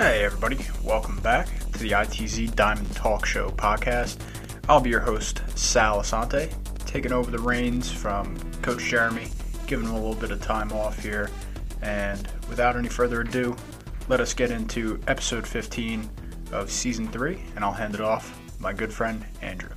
Hey, 0.00 0.24
everybody. 0.24 0.56
Welcome 0.82 1.20
back 1.20 1.46
to 1.72 1.78
the 1.78 1.90
ITZ 1.90 2.56
Diamond 2.56 2.90
Talk 2.96 3.26
Show 3.26 3.50
podcast. 3.50 4.16
I'll 4.66 4.80
be 4.80 4.88
your 4.88 5.00
host, 5.00 5.42
Sal 5.56 6.00
Asante, 6.00 6.50
taking 6.86 7.12
over 7.12 7.30
the 7.30 7.38
reins 7.38 7.92
from 7.92 8.34
Coach 8.62 8.82
Jeremy, 8.84 9.28
giving 9.66 9.84
him 9.84 9.92
a 9.92 9.98
little 9.98 10.14
bit 10.14 10.30
of 10.30 10.40
time 10.40 10.72
off 10.72 10.98
here. 11.02 11.28
And 11.82 12.26
without 12.48 12.78
any 12.78 12.88
further 12.88 13.20
ado, 13.20 13.54
let 14.08 14.20
us 14.20 14.32
get 14.32 14.50
into 14.50 14.98
episode 15.06 15.46
15 15.46 16.08
of 16.52 16.70
season 16.70 17.06
3, 17.08 17.38
and 17.54 17.62
I'll 17.62 17.70
hand 17.70 17.94
it 17.94 18.00
off 18.00 18.40
my 18.58 18.72
good 18.72 18.94
friend, 18.94 19.22
Andrew. 19.42 19.68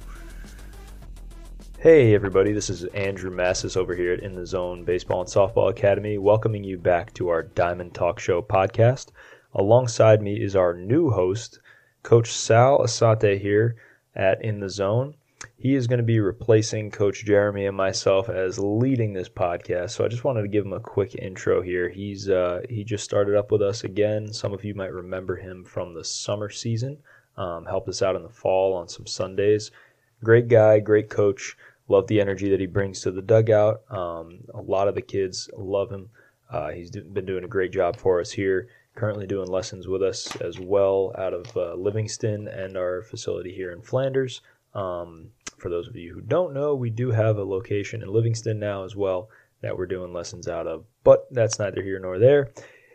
Hey 1.80 2.16
everybody, 2.16 2.54
this 2.54 2.70
is 2.70 2.86
Andrew 2.86 3.30
Massis 3.30 3.76
over 3.76 3.94
here 3.94 4.14
at 4.14 4.22
In 4.22 4.36
the 4.36 4.46
Zone 4.46 4.86
Baseball 4.86 5.20
and 5.20 5.30
Softball 5.30 5.70
Academy, 5.70 6.18
welcoming 6.18 6.64
you 6.64 6.78
back 6.78 7.14
to 7.16 7.28
our 7.28 7.44
Diamond 7.44 7.94
Talk 7.94 8.22
Show 8.22 8.42
podcast. 8.42 9.08
Alongside 9.56 10.22
me 10.22 10.42
is 10.42 10.56
our 10.56 10.74
new 10.74 11.12
host, 11.12 11.60
Coach 12.02 12.32
Sal 12.32 12.80
Asate 12.80 13.40
here 13.40 13.76
at 14.16 14.44
In 14.44 14.60
the 14.60 14.70
Zone. 14.70 15.14
He 15.56 15.76
is 15.76 15.86
going 15.86 16.00
to 16.00 16.04
be 16.04 16.20
replacing 16.20 16.90
Coach 16.90 17.24
Jeremy 17.24 17.68
and 17.68 17.78
myself 17.78 18.30
as 18.30 18.58
leading 18.58 19.14
this 19.14 19.30
podcast. 19.30 19.92
So 19.92 20.04
I 20.04 20.08
just 20.08 20.24
wanted 20.24 20.42
to 20.42 20.48
give 20.48 20.66
him 20.66 20.74
a 20.74 20.80
quick 20.80 21.14
intro 21.16 21.62
here. 21.62 21.88
He's 21.88 22.30
uh, 22.30 22.62
he 22.68 22.84
just 22.84 23.04
started 23.04 23.36
up 23.36 23.52
with 23.52 23.62
us 23.62 23.84
again. 23.84 24.34
Some 24.34 24.54
of 24.54 24.64
you 24.64 24.74
might 24.74 24.92
remember 24.92 25.36
him 25.36 25.64
from 25.64 25.94
the 25.94 26.04
summer 26.04 26.50
season. 26.50 26.98
Um, 27.38 27.66
helped 27.66 27.90
us 27.90 28.02
out 28.02 28.16
in 28.16 28.24
the 28.24 28.30
fall 28.30 28.74
on 28.74 28.88
some 28.88 29.06
Sundays. 29.06 29.70
Great 30.24 30.48
guy, 30.48 30.80
great 30.80 31.10
coach. 31.10 31.56
Love 31.88 32.08
the 32.08 32.22
energy 32.22 32.50
that 32.50 32.60
he 32.60 32.66
brings 32.66 33.02
to 33.02 33.12
the 33.12 33.22
dugout. 33.22 33.84
Um, 33.92 34.40
a 34.54 34.62
lot 34.62 34.88
of 34.88 34.96
the 34.96 35.02
kids 35.02 35.50
love 35.56 35.92
him. 35.92 36.10
Uh, 36.50 36.70
he's 36.70 36.92
been 36.92 37.26
doing 37.26 37.44
a 37.44 37.48
great 37.48 37.72
job 37.72 37.98
for 37.98 38.20
us 38.20 38.32
here. 38.32 38.68
Currently 38.96 39.26
doing 39.26 39.48
lessons 39.50 39.88
with 39.88 40.04
us 40.04 40.36
as 40.38 40.60
well 40.60 41.14
out 41.18 41.34
of 41.34 41.58
uh, 41.58 41.74
Livingston 41.74 42.48
and 42.48 42.78
our 42.78 43.02
facility 43.02 43.52
here 43.54 43.72
in 43.72 43.82
Flanders. 43.82 44.42
Um, 44.76 45.30
for 45.58 45.70
those 45.70 45.88
of 45.88 45.96
you 45.96 46.14
who 46.14 46.22
don't 46.22 46.54
know, 46.54 46.76
we 46.76 46.90
do 46.92 47.10
have 47.10 47.38
a 47.38 47.44
location 47.44 48.04
in 48.04 48.10
Livingston 48.14 48.60
now 48.60 48.84
as 48.84 48.96
well 48.96 49.30
that 49.62 49.76
we're 49.76 49.88
doing 49.88 50.14
lessons 50.14 50.48
out 50.48 50.68
of, 50.68 50.86
but 51.04 51.26
that's 51.32 51.58
neither 51.58 51.82
here 51.82 52.00
nor 52.00 52.20
there. 52.20 52.52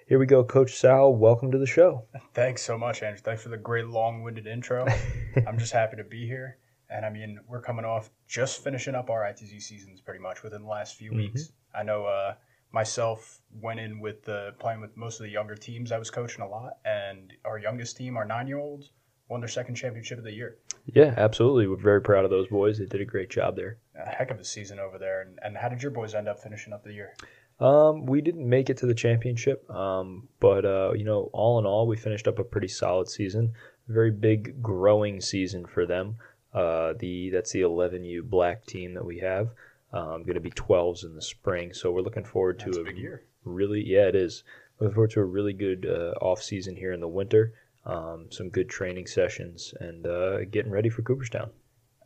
Here 0.06 0.18
we 0.20 0.26
go, 0.26 0.44
Coach 0.44 0.74
Sal. 0.76 1.12
Welcome 1.14 1.50
to 1.50 1.58
the 1.58 1.66
show. 1.66 2.04
Thanks 2.32 2.62
so 2.62 2.78
much, 2.78 3.02
Andrew. 3.02 3.20
Thanks 3.20 3.42
for 3.42 3.48
the 3.48 3.56
great 3.56 3.86
long 3.88 4.22
winded 4.22 4.46
intro. 4.46 4.86
I'm 5.46 5.58
just 5.58 5.72
happy 5.72 5.96
to 5.96 6.04
be 6.04 6.26
here. 6.26 6.58
And 6.90 7.04
I 7.04 7.10
mean, 7.10 7.40
we're 7.48 7.60
coming 7.60 7.84
off 7.84 8.10
just 8.28 8.62
finishing 8.62 8.94
up 8.94 9.10
our 9.10 9.22
ITZ 9.22 9.60
seasons 9.62 10.00
pretty 10.00 10.20
much 10.20 10.42
within 10.42 10.62
the 10.62 10.68
last 10.68 10.96
few 10.96 11.10
Mhm. 11.10 11.16
weeks. 11.16 11.52
I 11.74 11.82
know 11.82 12.06
uh, 12.06 12.34
myself 12.72 13.40
went 13.60 13.80
in 13.80 14.00
with 14.00 14.24
the 14.24 14.54
playing 14.58 14.80
with 14.80 14.96
most 14.96 15.20
of 15.20 15.24
the 15.24 15.30
younger 15.30 15.54
teams. 15.54 15.92
I 15.92 15.98
was 15.98 16.10
coaching 16.10 16.42
a 16.42 16.48
lot, 16.48 16.78
and 16.84 17.32
our 17.44 17.58
youngest 17.58 17.96
team, 17.96 18.16
our 18.16 18.24
nine 18.24 18.46
year 18.46 18.58
olds, 18.58 18.90
won 19.28 19.40
their 19.40 19.48
second 19.48 19.74
championship 19.74 20.18
of 20.18 20.24
the 20.24 20.32
year. 20.32 20.58
Yeah, 20.86 21.14
absolutely. 21.16 21.66
We're 21.66 21.76
very 21.76 22.00
proud 22.00 22.24
of 22.24 22.30
those 22.30 22.48
boys. 22.48 22.78
They 22.78 22.86
did 22.86 23.00
a 23.00 23.04
great 23.04 23.30
job 23.30 23.56
there. 23.56 23.78
A 23.94 24.08
heck 24.08 24.30
of 24.30 24.38
a 24.38 24.44
season 24.44 24.78
over 24.78 24.98
there. 24.98 25.22
And, 25.22 25.38
and 25.42 25.56
how 25.56 25.68
did 25.68 25.82
your 25.82 25.90
boys 25.90 26.14
end 26.14 26.28
up 26.28 26.40
finishing 26.40 26.72
up 26.72 26.82
the 26.82 26.92
year? 26.92 27.14
Um, 27.60 28.06
we 28.06 28.20
didn't 28.20 28.48
make 28.48 28.70
it 28.70 28.76
to 28.78 28.86
the 28.86 28.94
championship, 28.94 29.68
um, 29.68 30.28
but 30.38 30.64
uh, 30.64 30.92
you 30.92 31.04
know, 31.04 31.28
all 31.32 31.58
in 31.58 31.66
all, 31.66 31.86
we 31.86 31.96
finished 31.96 32.28
up 32.28 32.38
a 32.38 32.44
pretty 32.44 32.68
solid 32.68 33.08
season. 33.08 33.52
Very 33.88 34.12
big 34.12 34.62
growing 34.62 35.20
season 35.20 35.66
for 35.66 35.84
them. 35.84 36.16
Uh, 36.54 36.94
the 36.98 37.30
that's 37.30 37.50
the 37.50 37.62
11U 37.62 38.22
black 38.22 38.64
team 38.64 38.94
that 38.94 39.04
we 39.04 39.18
have. 39.18 39.50
Um, 39.92 40.22
going 40.22 40.34
to 40.34 40.40
be 40.40 40.50
12s 40.50 41.04
in 41.04 41.14
the 41.14 41.22
spring, 41.22 41.72
so 41.72 41.90
we're 41.90 42.02
looking 42.02 42.24
forward 42.24 42.58
to 42.60 42.66
That's 42.66 42.76
a 42.76 42.80
a 42.82 42.84
big 42.84 42.98
year. 42.98 43.22
really 43.44 43.82
yeah 43.86 44.06
it 44.08 44.14
is 44.14 44.44
looking 44.78 44.94
forward 44.94 45.10
to 45.12 45.20
a 45.20 45.24
really 45.24 45.54
good 45.54 45.86
uh, 45.86 46.12
off 46.24 46.42
season 46.42 46.76
here 46.76 46.92
in 46.92 47.00
the 47.00 47.08
winter 47.08 47.54
um, 47.86 48.26
some 48.30 48.50
good 48.50 48.68
training 48.68 49.06
sessions 49.06 49.72
and 49.80 50.06
uh, 50.06 50.44
getting 50.44 50.70
ready 50.70 50.90
for 50.90 51.00
cooperstown 51.02 51.50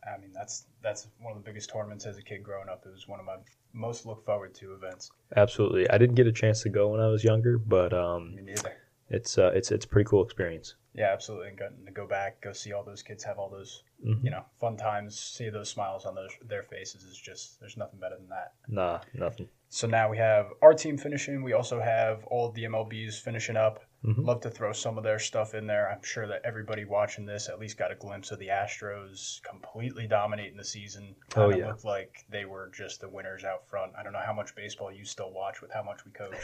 I 0.04 0.20
mean, 0.20 0.32
that's 0.32 0.66
that's 0.82 1.08
one 1.20 1.32
of 1.36 1.38
the 1.42 1.48
biggest 1.48 1.70
tournaments 1.70 2.06
as 2.06 2.18
a 2.18 2.22
kid 2.22 2.42
growing 2.42 2.68
up. 2.68 2.82
It 2.84 2.92
was 2.92 3.06
one 3.06 3.20
of 3.20 3.26
my 3.26 3.36
most 3.72 4.04
look 4.04 4.24
forward 4.24 4.52
to 4.56 4.74
events. 4.74 5.10
absolutely 5.36 5.88
i 5.90 5.96
didn't 5.98 6.14
get 6.16 6.26
a 6.26 6.32
chance 6.32 6.62
to 6.62 6.68
go 6.68 6.88
when 6.88 7.00
i 7.00 7.06
was 7.08 7.24
younger 7.24 7.56
but 7.58 7.92
um, 7.92 8.34
Me 8.36 8.42
neither. 8.42 8.76
It's 9.12 9.38
uh, 9.38 9.52
it's 9.54 9.70
it's 9.70 9.84
a 9.84 9.88
pretty 9.88 10.08
cool 10.08 10.24
experience 10.24 10.74
Yeah, 10.94 11.10
absolutely. 11.12 11.48
And 11.48 11.58
getting 11.58 11.86
to 11.86 11.92
go 11.92 12.06
back, 12.06 12.40
go 12.42 12.52
see 12.52 12.72
all 12.74 12.84
those 12.84 13.02
kids 13.02 13.24
have 13.24 13.38
all 13.38 13.48
those, 13.48 13.82
Mhm. 14.04 14.24
you 14.24 14.30
know, 14.30 14.44
fun 14.60 14.76
times, 14.76 15.18
see 15.18 15.48
those 15.50 15.70
smiles 15.70 16.04
on 16.04 16.14
those 16.14 16.32
their 16.52 16.62
faces 16.64 17.02
is 17.04 17.16
just 17.16 17.60
there's 17.60 17.76
nothing 17.76 17.98
better 18.00 18.16
than 18.16 18.28
that. 18.28 18.52
nah 18.68 19.00
nothing 19.14 19.48
So 19.68 19.86
now 19.86 20.10
we 20.10 20.18
have 20.18 20.46
our 20.60 20.74
team 20.74 20.98
finishing. 20.98 21.42
We 21.42 21.54
also 21.54 21.80
have 21.80 22.24
all 22.32 22.50
the 22.52 22.64
MLBs 22.64 23.14
finishing 23.28 23.56
up. 23.56 23.76
Mhm. 24.04 24.26
Love 24.26 24.40
to 24.40 24.50
throw 24.50 24.72
some 24.72 24.98
of 24.98 25.04
their 25.04 25.18
stuff 25.20 25.54
in 25.54 25.66
there. 25.68 25.88
I'm 25.88 26.02
sure 26.02 26.26
that 26.26 26.42
everybody 26.44 26.84
watching 26.84 27.24
this 27.24 27.48
at 27.48 27.60
least 27.60 27.78
got 27.78 27.92
a 27.92 27.94
glimpse 27.94 28.32
of 28.32 28.38
the 28.40 28.48
Astros 28.48 29.40
completely 29.44 30.06
dominating 30.08 30.56
the 30.56 30.64
season. 30.64 31.14
Oh, 31.36 31.48
Kinda 31.50 31.58
yeah. 31.58 31.68
looked 31.68 31.84
like 31.84 32.24
they 32.28 32.44
were 32.44 32.70
just 32.74 33.00
the 33.00 33.08
winners 33.08 33.44
out 33.44 33.68
front. 33.68 33.92
I 33.96 34.02
don't 34.02 34.12
know 34.12 34.18
how 34.24 34.32
much 34.32 34.54
baseball 34.56 34.90
you 34.90 35.04
still 35.04 35.30
watch 35.32 35.60
with 35.62 35.70
how 35.72 35.82
much 35.84 36.04
we 36.04 36.10
coach, 36.10 36.34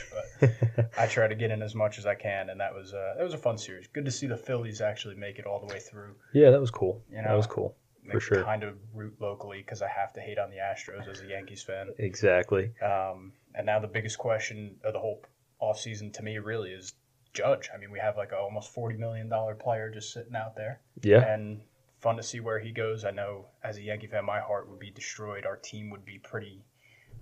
but 0.40 0.90
I 0.98 1.06
try 1.08 1.26
to 1.26 1.34
get 1.34 1.50
in 1.50 1.60
as 1.62 1.74
much 1.74 1.98
as 1.98 2.06
I 2.06 2.14
can, 2.14 2.50
and 2.50 2.60
that 2.60 2.72
was 2.72 2.94
uh, 2.94 3.14
that 3.16 3.24
was 3.24 3.34
a 3.34 3.38
fun 3.38 3.58
series. 3.58 3.88
Good 3.88 4.04
to 4.04 4.10
see 4.12 4.28
the 4.28 4.36
Phillies 4.36 4.80
actually 4.80 5.16
make 5.16 5.38
it 5.40 5.46
all 5.46 5.58
the 5.58 5.66
way 5.72 5.80
through. 5.80 6.14
yeah 6.32 6.50
that 6.50 6.60
was 6.60 6.70
cool 6.70 7.02
You 7.10 7.22
know, 7.22 7.28
that 7.28 7.34
was 7.36 7.46
cool 7.48 7.76
For 8.10 8.20
sure. 8.20 8.44
Kind 8.44 8.62
of 8.62 8.78
root 8.94 9.16
locally 9.20 9.58
because 9.62 9.82
I 9.82 9.88
have 9.88 10.12
to 10.14 10.20
hate 10.20 10.38
on 10.38 10.50
the 10.50 10.56
Astros 10.58 11.08
as 11.08 11.20
a 11.22 11.26
Yankees 11.26 11.62
fan. 11.64 11.88
exactly 11.98 12.72
Um, 12.80 13.32
and 13.54 13.66
now 13.66 13.80
the 13.80 13.88
biggest 13.88 14.16
question 14.18 14.76
of 14.84 14.92
the 14.92 15.00
whole 15.00 15.24
offseason 15.60 16.12
to 16.14 16.22
me 16.22 16.38
really 16.38 16.70
is 16.70 16.94
Judge. 17.32 17.68
I 17.74 17.78
mean, 17.78 17.90
we 17.90 17.98
have 17.98 18.16
like 18.16 18.32
a 18.32 18.36
almost 18.36 18.72
forty 18.72 18.96
million 18.96 19.28
dollar 19.28 19.54
player 19.54 19.90
just 19.90 20.12
sitting 20.12 20.34
out 20.34 20.56
there, 20.56 20.80
yeah 21.02 21.24
and 21.24 21.60
fun 22.00 22.16
to 22.16 22.22
see 22.22 22.40
where 22.40 22.58
he 22.58 22.70
goes. 22.70 23.04
I 23.04 23.10
know 23.10 23.46
as 23.62 23.76
a 23.78 23.82
Yankee 23.82 24.06
fan, 24.06 24.24
my 24.24 24.40
heart 24.40 24.68
would 24.70 24.78
be 24.78 24.90
destroyed. 24.90 25.46
Our 25.46 25.56
team 25.56 25.90
would 25.90 26.04
be 26.04 26.18
pretty 26.18 26.62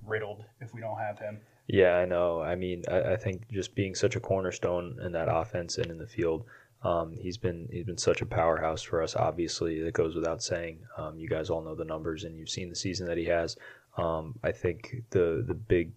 riddled 0.04 0.44
if 0.60 0.74
we 0.74 0.80
don't 0.80 0.98
have 0.98 1.18
him. 1.18 1.40
Yeah, 1.66 1.96
I 1.96 2.04
know. 2.04 2.40
I 2.40 2.54
mean, 2.54 2.82
I, 2.90 3.14
I 3.14 3.16
think 3.16 3.50
just 3.50 3.74
being 3.74 3.94
such 3.94 4.16
a 4.16 4.20
cornerstone 4.20 4.98
in 5.02 5.12
that 5.12 5.28
offense 5.28 5.78
and 5.78 5.90
in 5.90 5.98
the 5.98 6.06
field, 6.06 6.44
um, 6.82 7.16
he's 7.18 7.38
been 7.38 7.68
he's 7.72 7.84
been 7.84 7.98
such 7.98 8.22
a 8.22 8.26
powerhouse 8.26 8.82
for 8.82 9.02
us. 9.02 9.16
Obviously, 9.16 9.82
that 9.82 9.94
goes 9.94 10.14
without 10.14 10.42
saying. 10.42 10.80
Um, 10.96 11.18
you 11.18 11.28
guys 11.28 11.50
all 11.50 11.62
know 11.62 11.74
the 11.74 11.84
numbers, 11.84 12.24
and 12.24 12.36
you've 12.36 12.50
seen 12.50 12.68
the 12.68 12.76
season 12.76 13.06
that 13.06 13.18
he 13.18 13.24
has. 13.24 13.56
Um, 13.96 14.38
I 14.44 14.52
think 14.52 15.02
the 15.10 15.42
the 15.46 15.54
big 15.54 15.92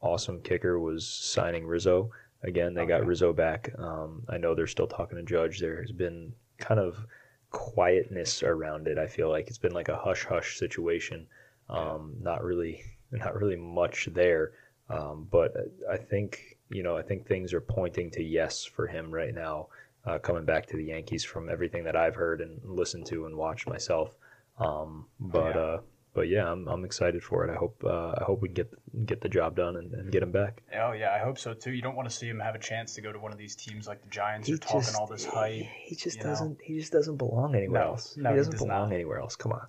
awesome 0.00 0.40
kicker 0.40 0.78
was 0.78 1.06
signing 1.06 1.66
Rizzo. 1.66 2.10
Again, 2.44 2.74
they 2.74 2.84
got 2.84 3.06
Rizzo 3.06 3.32
back. 3.32 3.70
Um, 3.78 4.22
I 4.28 4.36
know 4.36 4.54
they're 4.54 4.66
still 4.66 4.86
talking 4.86 5.16
to 5.16 5.24
Judge. 5.24 5.60
There 5.60 5.80
has 5.80 5.92
been 5.92 6.34
kind 6.58 6.78
of 6.78 7.06
quietness 7.50 8.42
around 8.42 8.86
it. 8.86 8.98
I 8.98 9.06
feel 9.06 9.30
like 9.30 9.48
it's 9.48 9.58
been 9.58 9.72
like 9.72 9.88
a 9.88 9.96
hush 9.96 10.24
hush 10.24 10.58
situation. 10.58 11.26
Um, 11.70 12.14
not 12.20 12.44
really, 12.44 12.82
not 13.10 13.34
really 13.34 13.56
much 13.56 14.08
there. 14.12 14.52
Um, 14.90 15.26
but 15.30 15.54
I 15.90 15.96
think 15.96 16.58
you 16.68 16.82
know 16.82 16.96
I 16.96 17.02
think 17.02 17.26
things 17.26 17.54
are 17.54 17.62
pointing 17.62 18.10
to 18.12 18.22
yes 18.22 18.64
for 18.64 18.86
him 18.86 19.10
right 19.10 19.34
now, 19.34 19.68
uh, 20.04 20.18
coming 20.18 20.44
back 20.44 20.66
to 20.66 20.76
the 20.76 20.84
Yankees 20.84 21.24
from 21.24 21.48
everything 21.48 21.84
that 21.84 21.96
I've 21.96 22.14
heard 22.14 22.42
and 22.42 22.60
listened 22.62 23.06
to 23.06 23.24
and 23.24 23.36
watched 23.36 23.66
myself. 23.66 24.16
Um, 24.58 25.06
but 25.18 25.54
yeah. 25.54 25.60
uh, 25.60 25.80
but 26.14 26.28
yeah, 26.28 26.50
I'm, 26.50 26.66
I'm 26.68 26.84
excited 26.84 27.22
for 27.22 27.44
it. 27.46 27.52
I 27.52 27.56
hope 27.56 27.82
uh, 27.84 28.14
I 28.18 28.24
hope 28.24 28.40
we 28.40 28.48
get 28.48 28.72
get 29.04 29.20
the 29.20 29.28
job 29.28 29.56
done 29.56 29.76
and, 29.76 29.92
and 29.92 30.10
get 30.12 30.22
him 30.22 30.32
back. 30.32 30.62
Oh 30.74 30.92
yeah, 30.92 31.12
I 31.12 31.18
hope 31.18 31.38
so 31.38 31.52
too. 31.54 31.72
You 31.72 31.82
don't 31.82 31.96
want 31.96 32.08
to 32.08 32.14
see 32.14 32.28
him 32.28 32.40
have 32.40 32.54
a 32.54 32.58
chance 32.58 32.94
to 32.94 33.00
go 33.00 33.12
to 33.12 33.18
one 33.18 33.32
of 33.32 33.38
these 33.38 33.54
teams 33.56 33.86
like 33.86 34.00
the 34.02 34.08
Giants 34.08 34.48
who 34.48 34.54
are 34.54 34.58
talking 34.58 34.94
all 34.98 35.06
this 35.06 35.24
hype. 35.24 35.64
He 35.84 35.94
just 35.96 36.20
doesn't. 36.20 36.58
He 36.62 36.78
just 36.78 36.92
doesn't 36.92 37.16
belong 37.16 37.54
anywhere 37.54 37.80
No, 37.80 37.86
else. 37.88 38.16
no, 38.16 38.30
he 38.30 38.34
he 38.34 38.38
doesn't 38.38 38.52
does 38.52 38.62
belong 38.62 38.88
not. 38.90 38.94
anywhere 38.94 39.18
else. 39.18 39.36
Come 39.36 39.52
on. 39.52 39.66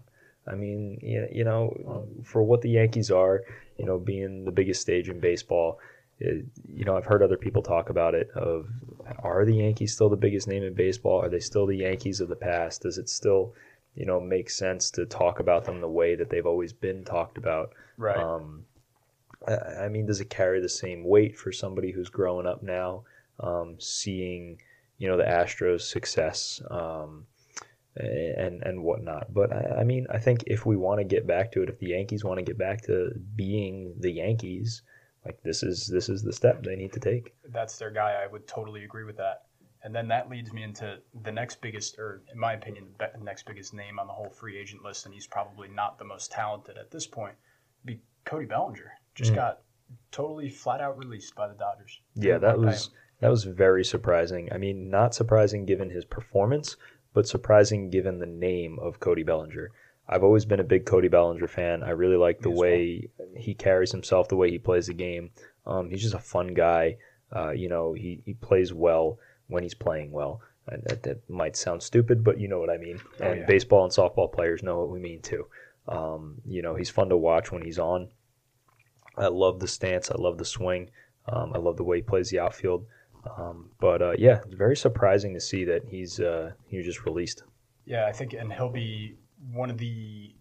I 0.48 0.54
mean, 0.56 1.00
you 1.02 1.28
you 1.32 1.44
know, 1.44 2.08
for 2.24 2.44
what 2.44 2.62
the 2.62 2.70
Yankees 2.70 3.10
are, 3.12 3.42
you 3.78 3.86
know, 3.86 3.98
being 3.98 4.46
the 4.46 4.52
biggest 4.52 4.82
stage 4.82 5.10
in 5.10 5.20
baseball. 5.20 5.80
It, 6.18 6.46
you 6.74 6.86
know, 6.86 6.96
I've 6.96 7.04
heard 7.06 7.22
other 7.22 7.36
people 7.36 7.62
talk 7.62 7.90
about 7.90 8.16
it. 8.16 8.30
Of 8.36 8.70
are 9.20 9.44
the 9.44 9.56
Yankees 9.56 9.94
still 9.94 10.08
the 10.08 10.16
biggest 10.16 10.48
name 10.48 10.64
in 10.64 10.74
baseball? 10.74 11.22
Are 11.22 11.28
they 11.28 11.42
still 11.42 11.66
the 11.66 11.76
Yankees 11.76 12.22
of 12.22 12.30
the 12.30 12.38
past? 12.38 12.84
Does 12.84 12.98
it 12.98 13.10
still, 13.10 13.54
you 13.96 14.06
know, 14.06 14.20
make 14.20 14.50
sense 14.50 14.92
to 14.92 15.06
talk 15.06 15.40
about 15.40 15.66
them 15.66 15.82
the 15.82 15.90
way 15.90 16.16
that 16.16 16.30
they've 16.30 16.46
always 16.46 16.74
been 16.74 17.04
talked 17.04 17.38
about? 17.38 17.74
Right. 17.98 18.18
Um, 18.18 18.66
I, 19.48 19.86
I 19.86 19.90
mean, 19.90 20.06
does 20.06 20.22
it 20.22 20.30
carry 20.30 20.62
the 20.62 20.70
same 20.70 21.04
weight 21.04 21.38
for 21.38 21.52
somebody 21.52 21.92
who's 21.92 22.10
growing 22.10 22.46
up 22.46 22.62
now, 22.62 23.04
um, 23.40 23.78
seeing, 23.80 24.60
you 24.98 25.08
know, 25.08 25.18
the 25.18 25.24
Astros' 25.24 25.82
success 25.82 26.62
um, 26.70 27.26
and 27.96 28.62
and 28.64 28.84
whatnot? 28.84 29.34
But 29.34 29.54
I, 29.54 29.80
I 29.80 29.84
mean, 29.84 30.08
I 30.10 30.20
think 30.20 30.44
if 30.48 30.66
we 30.66 30.76
want 30.76 31.00
to 31.00 31.06
get 31.06 31.26
back 31.26 31.52
to 31.54 31.64
it, 31.64 31.70
if 31.70 31.80
the 31.80 31.88
Yankees 31.88 32.24
want 32.24 32.38
to 32.40 32.46
get 32.46 32.58
back 32.58 32.82
to 32.84 33.12
being 33.36 33.96
the 34.00 34.12
Yankees, 34.12 34.82
like 35.26 35.42
this 35.44 35.64
is 35.64 35.88
this 35.88 36.10
is 36.10 36.22
the 36.22 36.34
step 36.34 36.64
they 36.64 36.76
need 36.76 36.94
to 36.94 37.00
take. 37.00 37.34
That's 37.50 37.78
their 37.78 37.92
guy. 37.92 38.22
I 38.24 38.28
would 38.28 38.48
totally 38.48 38.84
agree 38.84 39.06
with 39.06 39.18
that. 39.18 39.44
And 39.86 39.94
then 39.94 40.08
that 40.08 40.32
leads 40.32 40.52
me 40.52 40.64
into 40.64 40.98
the 41.24 41.32
next 41.32 41.62
biggest, 41.62 42.00
or 42.00 42.24
in 42.34 42.40
my 42.40 42.54
opinion, 42.54 42.88
the 42.98 43.24
next 43.24 43.46
biggest 43.46 43.72
name 43.72 44.00
on 44.00 44.08
the 44.08 44.14
whole 44.14 44.32
free 44.32 44.58
agent 44.58 44.84
list, 44.84 45.06
and 45.06 45.14
he's 45.14 45.28
probably 45.28 45.68
not 45.68 46.00
the 46.00 46.04
most 46.06 46.32
talented 46.32 46.76
at 46.80 46.90
this 46.90 47.06
point. 47.06 47.36
Be 47.86 48.02
Cody 48.26 48.48
Bellinger 48.48 48.92
just 49.14 49.32
Mm. 49.32 49.36
got 49.36 49.62
totally 50.12 50.50
flat 50.50 50.82
out 50.82 50.98
released 50.98 51.36
by 51.36 51.48
the 51.48 51.54
Dodgers. 51.54 52.02
Yeah, 52.16 52.40
that 52.40 52.58
was. 52.58 52.90
That 53.20 53.30
was 53.30 53.44
very 53.44 53.86
surprising. 53.86 54.52
I 54.52 54.58
mean, 54.58 54.90
not 54.90 55.14
surprising 55.14 55.66
given 55.66 55.92
his 55.92 56.04
performance, 56.04 56.76
but 57.14 57.28
surprising 57.28 57.90
given 57.92 58.18
the 58.18 58.26
name 58.26 58.80
of 58.80 59.00
Cody 59.00 59.24
Bellinger. 59.24 59.70
I've 60.10 60.24
always 60.24 60.46
been 60.46 60.60
a 60.60 60.66
big 60.66 60.86
Cody 60.86 61.08
Bellinger 61.08 61.48
fan. 61.48 61.84
I 61.84 61.92
really 61.92 62.18
like 62.18 62.42
the 62.42 62.50
way 62.50 63.08
he 63.38 63.54
carries 63.54 63.92
himself, 63.92 64.28
the 64.28 64.36
way 64.36 64.50
he 64.50 64.58
plays 64.58 64.88
the 64.88 64.94
game. 64.94 65.30
Um, 65.66 65.90
he's 65.92 66.02
just 66.02 66.14
a 66.16 66.20
fun 66.20 66.56
guy. 66.56 66.98
Uh, 67.32 67.52
you 67.52 67.70
know, 67.70 67.94
he, 67.94 68.22
he 68.26 68.34
plays 68.34 68.74
well 68.74 69.18
when 69.48 69.64
he's 69.64 69.74
playing 69.74 70.12
well. 70.12 70.42
And 70.68 70.82
that, 70.86 71.04
that 71.04 71.30
might 71.30 71.56
sound 71.56 71.84
stupid, 71.84 72.24
but 72.24 72.40
you 72.40 72.48
know 72.48 72.60
what 72.60 72.72
I 72.72 72.78
mean. 72.78 73.00
Oh, 73.20 73.26
and 73.26 73.42
yeah. 73.42 73.46
baseball 73.46 73.84
and 73.84 73.94
softball 73.94 74.32
players 74.32 74.64
know 74.64 74.80
what 74.80 74.90
we 74.90 75.00
mean 75.00 75.22
too. 75.22 75.46
Um, 75.88 76.42
you 76.46 76.64
know, 76.64 76.76
he's 76.76 76.90
fun 76.90 77.10
to 77.10 77.18
watch 77.18 77.52
when 77.52 77.62
he's 77.62 77.78
on. 77.78 78.10
I 79.18 79.28
love 79.28 79.60
the 79.60 79.68
stance. 79.68 80.10
I 80.10 80.16
love 80.18 80.38
the 80.38 80.46
swing. 80.46 80.90
Um, 81.28 81.54
I 81.54 81.60
love 81.60 81.78
the 81.78 81.84
way 81.84 81.98
he 81.98 82.02
plays 82.02 82.30
the 82.30 82.40
outfield. 82.40 82.86
Um, 83.38 83.70
but 83.80 84.02
uh, 84.02 84.14
yeah, 84.18 84.40
it's 84.46 84.56
very 84.56 84.76
surprising 84.76 85.34
to 85.34 85.40
see 85.40 85.66
that 85.66 85.84
he's 85.88 86.20
uh, 86.20 86.52
he 86.68 86.78
was 86.78 86.86
just 86.86 87.06
released. 87.06 87.44
Yeah, 87.86 88.06
I 88.08 88.12
think, 88.12 88.34
and 88.34 88.52
he'll 88.52 88.70
be 88.70 89.18
one 89.52 89.70
of 89.70 89.78
the 89.78 90.34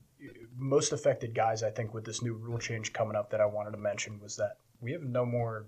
most 0.57 0.93
affected 0.93 1.35
guys. 1.35 1.63
I 1.63 1.71
think 1.71 1.95
with 1.95 2.05
this 2.05 2.23
new 2.23 2.35
rule 2.35 2.59
change 2.59 2.93
coming 2.93 3.17
up 3.17 3.31
that 3.31 3.41
I 3.41 3.47
wanted 3.47 3.73
to 3.73 3.77
mention 3.77 4.21
was 4.21 4.37
that 4.37 4.57
we 4.81 4.93
have 4.93 5.03
no 5.03 5.25
more, 5.25 5.67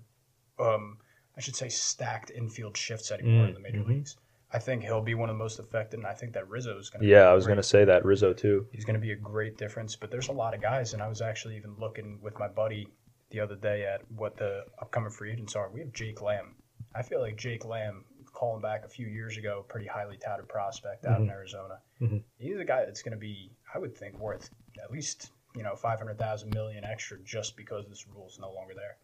um, 0.59 0.97
I 1.37 1.41
should 1.41 1.55
say, 1.55 1.69
stacked 1.69 2.31
infield 2.31 2.75
shifts 2.75 3.11
anymore 3.11 3.45
Mm, 3.45 3.47
in 3.49 3.53
the 3.53 3.59
major 3.59 3.79
mhm. 3.79 3.87
leagues. 3.89 4.17
I 4.51 4.59
think 4.59 4.81
he'll 4.83 5.01
be 5.01 5.13
one 5.13 5.29
of 5.29 5.35
the 5.35 5.43
most 5.43 5.59
affected, 5.59 5.99
and 5.99 6.07
I 6.07 6.13
think 6.13 6.33
that 6.33 6.47
Rizzo 6.49 6.77
is 6.79 6.89
going 6.89 7.01
to. 7.03 7.07
Yeah, 7.07 7.23
I 7.29 7.33
was 7.33 7.45
going 7.45 7.57
to 7.57 7.63
say 7.63 7.83
that 7.85 8.05
Rizzo 8.05 8.33
too. 8.33 8.65
He's 8.71 8.85
going 8.85 8.95
to 8.95 8.99
be 9.01 9.11
a 9.11 9.15
great 9.15 9.57
difference, 9.57 9.95
but 9.95 10.09
there's 10.09 10.29
a 10.29 10.33
lot 10.33 10.53
of 10.53 10.61
guys, 10.61 10.93
and 10.93 11.03
I 11.03 11.07
was 11.07 11.21
actually 11.21 11.57
even 11.57 11.75
looking 11.77 12.19
with 12.21 12.39
my 12.39 12.47
buddy 12.47 12.87
the 13.29 13.41
other 13.41 13.55
day 13.55 13.85
at 13.85 14.09
what 14.09 14.37
the 14.37 14.63
upcoming 14.81 15.11
free 15.11 15.31
agents 15.33 15.55
are. 15.55 15.69
We 15.69 15.81
have 15.81 15.91
Jake 15.91 16.21
Lamb. 16.21 16.55
I 16.95 17.03
feel 17.03 17.19
like 17.19 17.35
Jake 17.35 17.65
Lamb, 17.65 18.05
calling 18.31 18.61
back 18.61 18.85
a 18.85 18.89
few 18.89 19.07
years 19.07 19.35
ago, 19.37 19.65
pretty 19.67 19.85
highly 19.87 20.17
touted 20.17 20.47
prospect 20.47 21.05
out 21.05 21.19
in 21.19 21.29
Arizona. 21.29 21.79
Mhm. 22.01 22.23
He's 22.37 22.57
a 22.57 22.63
guy 22.65 22.85
that's 22.85 23.01
going 23.01 23.11
to 23.11 23.17
be, 23.19 23.51
I 23.73 23.79
would 23.79 23.95
think, 23.97 24.17
worth 24.17 24.49
at 24.81 24.91
least 24.91 25.31
you 25.55 25.63
know 25.63 25.75
five 25.75 25.99
hundred 25.99 26.17
thousand 26.19 26.53
million 26.53 26.85
extra 26.85 27.17
just 27.19 27.57
because 27.57 27.85
this 27.89 28.07
rule 28.07 28.27
is 28.27 28.39
no 28.39 28.51
longer 28.53 28.73
there. 28.75 28.95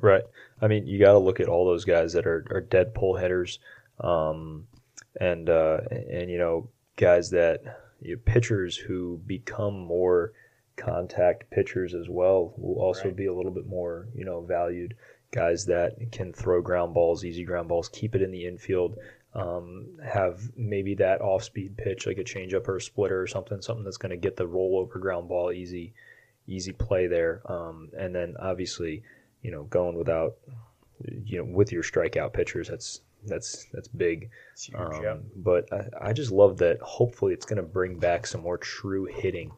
Right. 0.00 0.22
I 0.60 0.68
mean, 0.68 0.86
you 0.86 0.98
got 0.98 1.12
to 1.12 1.18
look 1.18 1.40
at 1.40 1.48
all 1.48 1.64
those 1.66 1.84
guys 1.84 2.12
that 2.12 2.26
are, 2.26 2.44
are 2.50 2.60
dead 2.60 2.94
pull 2.94 3.16
hitters, 3.16 3.58
um, 4.00 4.66
and 5.20 5.48
uh, 5.48 5.78
and 5.90 6.30
you 6.30 6.38
know 6.38 6.68
guys 6.96 7.30
that 7.30 7.62
you 8.00 8.14
know, 8.16 8.22
pitchers 8.24 8.76
who 8.76 9.20
become 9.26 9.78
more 9.78 10.32
contact 10.76 11.50
pitchers 11.50 11.94
as 11.94 12.08
well 12.08 12.54
will 12.56 12.80
also 12.80 13.04
Right. 13.04 13.16
be 13.16 13.26
a 13.26 13.34
little 13.34 13.50
bit 13.50 13.66
more 13.66 14.08
you 14.14 14.24
know 14.24 14.40
valued. 14.42 14.94
Guys 15.30 15.66
that 15.66 16.10
can 16.12 16.32
throw 16.32 16.62
ground 16.62 16.94
balls, 16.94 17.24
easy 17.24 17.44
ground 17.44 17.68
balls, 17.68 17.88
keep 17.90 18.14
it 18.14 18.22
in 18.22 18.30
the 18.30 18.46
infield, 18.46 18.96
um, 19.34 19.86
have 20.02 20.40
maybe 20.56 20.94
that 20.94 21.20
off 21.20 21.44
speed 21.44 21.76
pitch 21.76 22.06
like 22.06 22.16
a 22.18 22.24
changeup 22.24 22.66
or 22.66 22.76
a 22.76 22.80
splitter 22.80 23.20
or 23.20 23.26
something, 23.26 23.60
something 23.60 23.84
that's 23.84 23.98
going 23.98 24.10
to 24.10 24.16
get 24.16 24.36
the 24.36 24.46
rollover 24.46 24.98
ground 24.98 25.28
ball 25.28 25.52
easy, 25.52 25.92
easy 26.46 26.72
play 26.72 27.08
there. 27.08 27.42
Um, 27.44 27.90
and 27.96 28.14
then 28.14 28.36
obviously 28.40 29.02
you 29.42 29.50
know, 29.50 29.64
going 29.64 29.96
without, 29.96 30.36
you 31.24 31.38
know, 31.38 31.44
with 31.44 31.72
your 31.72 31.82
strikeout 31.82 32.32
pitchers, 32.32 32.68
that's 32.68 33.02
that's 33.26 33.66
that's 33.72 33.88
big. 33.88 34.30
Huge. 34.58 34.76
Um, 34.78 35.02
yeah. 35.02 35.16
But 35.36 35.72
I, 35.72 36.08
I 36.08 36.12
just 36.12 36.30
love 36.30 36.58
that. 36.58 36.80
Hopefully, 36.80 37.32
it's 37.32 37.46
going 37.46 37.58
to 37.58 37.62
bring 37.62 37.98
back 37.98 38.26
some 38.26 38.42
more 38.42 38.58
true 38.58 39.06
hitting 39.06 39.50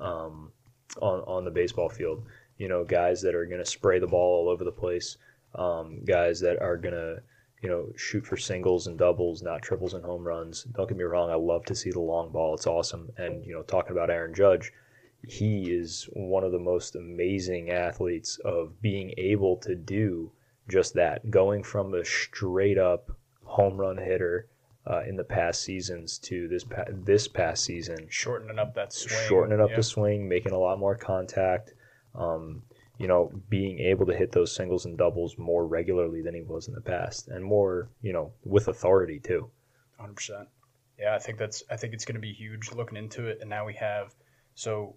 um, 0.00 0.52
on 1.00 1.20
on 1.20 1.44
the 1.44 1.50
baseball 1.50 1.88
field. 1.88 2.24
You 2.58 2.68
know, 2.68 2.84
guys 2.84 3.20
that 3.22 3.34
are 3.34 3.46
going 3.46 3.62
to 3.62 3.70
spray 3.70 3.98
the 3.98 4.06
ball 4.06 4.40
all 4.40 4.48
over 4.48 4.64
the 4.64 4.72
place. 4.72 5.16
Um, 5.54 6.00
guys 6.04 6.40
that 6.40 6.60
are 6.60 6.76
going 6.76 6.94
to 6.94 7.22
you 7.62 7.68
know 7.68 7.86
shoot 7.96 8.26
for 8.26 8.36
singles 8.36 8.86
and 8.86 8.98
doubles, 8.98 9.42
not 9.42 9.62
triples 9.62 9.94
and 9.94 10.04
home 10.04 10.26
runs. 10.26 10.64
Don't 10.64 10.88
get 10.88 10.98
me 10.98 11.04
wrong. 11.04 11.30
I 11.30 11.34
love 11.34 11.64
to 11.66 11.74
see 11.74 11.90
the 11.90 12.00
long 12.00 12.30
ball. 12.30 12.54
It's 12.54 12.66
awesome. 12.66 13.10
And 13.16 13.44
you 13.44 13.54
know, 13.54 13.62
talking 13.62 13.92
about 13.92 14.10
Aaron 14.10 14.34
Judge 14.34 14.72
he 15.28 15.70
is 15.70 16.08
one 16.12 16.44
of 16.44 16.52
the 16.52 16.58
most 16.58 16.96
amazing 16.96 17.70
athletes 17.70 18.38
of 18.44 18.80
being 18.80 19.12
able 19.16 19.56
to 19.58 19.74
do 19.74 20.32
just 20.68 20.94
that, 20.94 21.30
going 21.30 21.62
from 21.62 21.94
a 21.94 22.04
straight 22.04 22.78
up 22.78 23.10
home 23.44 23.76
run 23.76 23.96
hitter 23.98 24.48
uh, 24.86 25.02
in 25.06 25.16
the 25.16 25.24
past 25.24 25.62
seasons 25.62 26.18
to 26.18 26.48
this 26.48 26.64
pa- 26.64 26.84
this 26.90 27.28
past 27.28 27.64
season, 27.64 28.06
Shortening 28.08 28.58
up 28.58 28.74
that 28.74 28.92
swing. 28.92 29.28
shortening 29.28 29.60
up 29.60 29.70
yeah. 29.70 29.76
the 29.76 29.82
swing, 29.82 30.28
making 30.28 30.52
a 30.52 30.58
lot 30.58 30.78
more 30.78 30.96
contact. 30.96 31.74
Um, 32.14 32.62
you 32.98 33.08
know, 33.08 33.32
being 33.48 33.80
able 33.80 34.06
to 34.06 34.14
hit 34.14 34.30
those 34.30 34.54
singles 34.54 34.84
and 34.84 34.96
doubles 34.96 35.36
more 35.36 35.66
regularly 35.66 36.22
than 36.22 36.34
he 36.34 36.42
was 36.42 36.68
in 36.68 36.74
the 36.74 36.80
past, 36.80 37.28
and 37.28 37.44
more, 37.44 37.88
you 38.02 38.12
know, 38.12 38.32
with 38.44 38.68
authority 38.68 39.18
too. 39.18 39.50
Hundred 39.98 40.16
percent. 40.16 40.48
Yeah, 40.98 41.14
I 41.14 41.18
think 41.18 41.38
that's. 41.38 41.62
I 41.70 41.76
think 41.76 41.92
it's 41.92 42.04
going 42.04 42.14
to 42.14 42.20
be 42.20 42.32
huge. 42.32 42.72
Looking 42.72 42.96
into 42.96 43.26
it, 43.26 43.38
and 43.40 43.50
now 43.50 43.66
we 43.66 43.74
have. 43.74 44.14
So, 44.54 44.94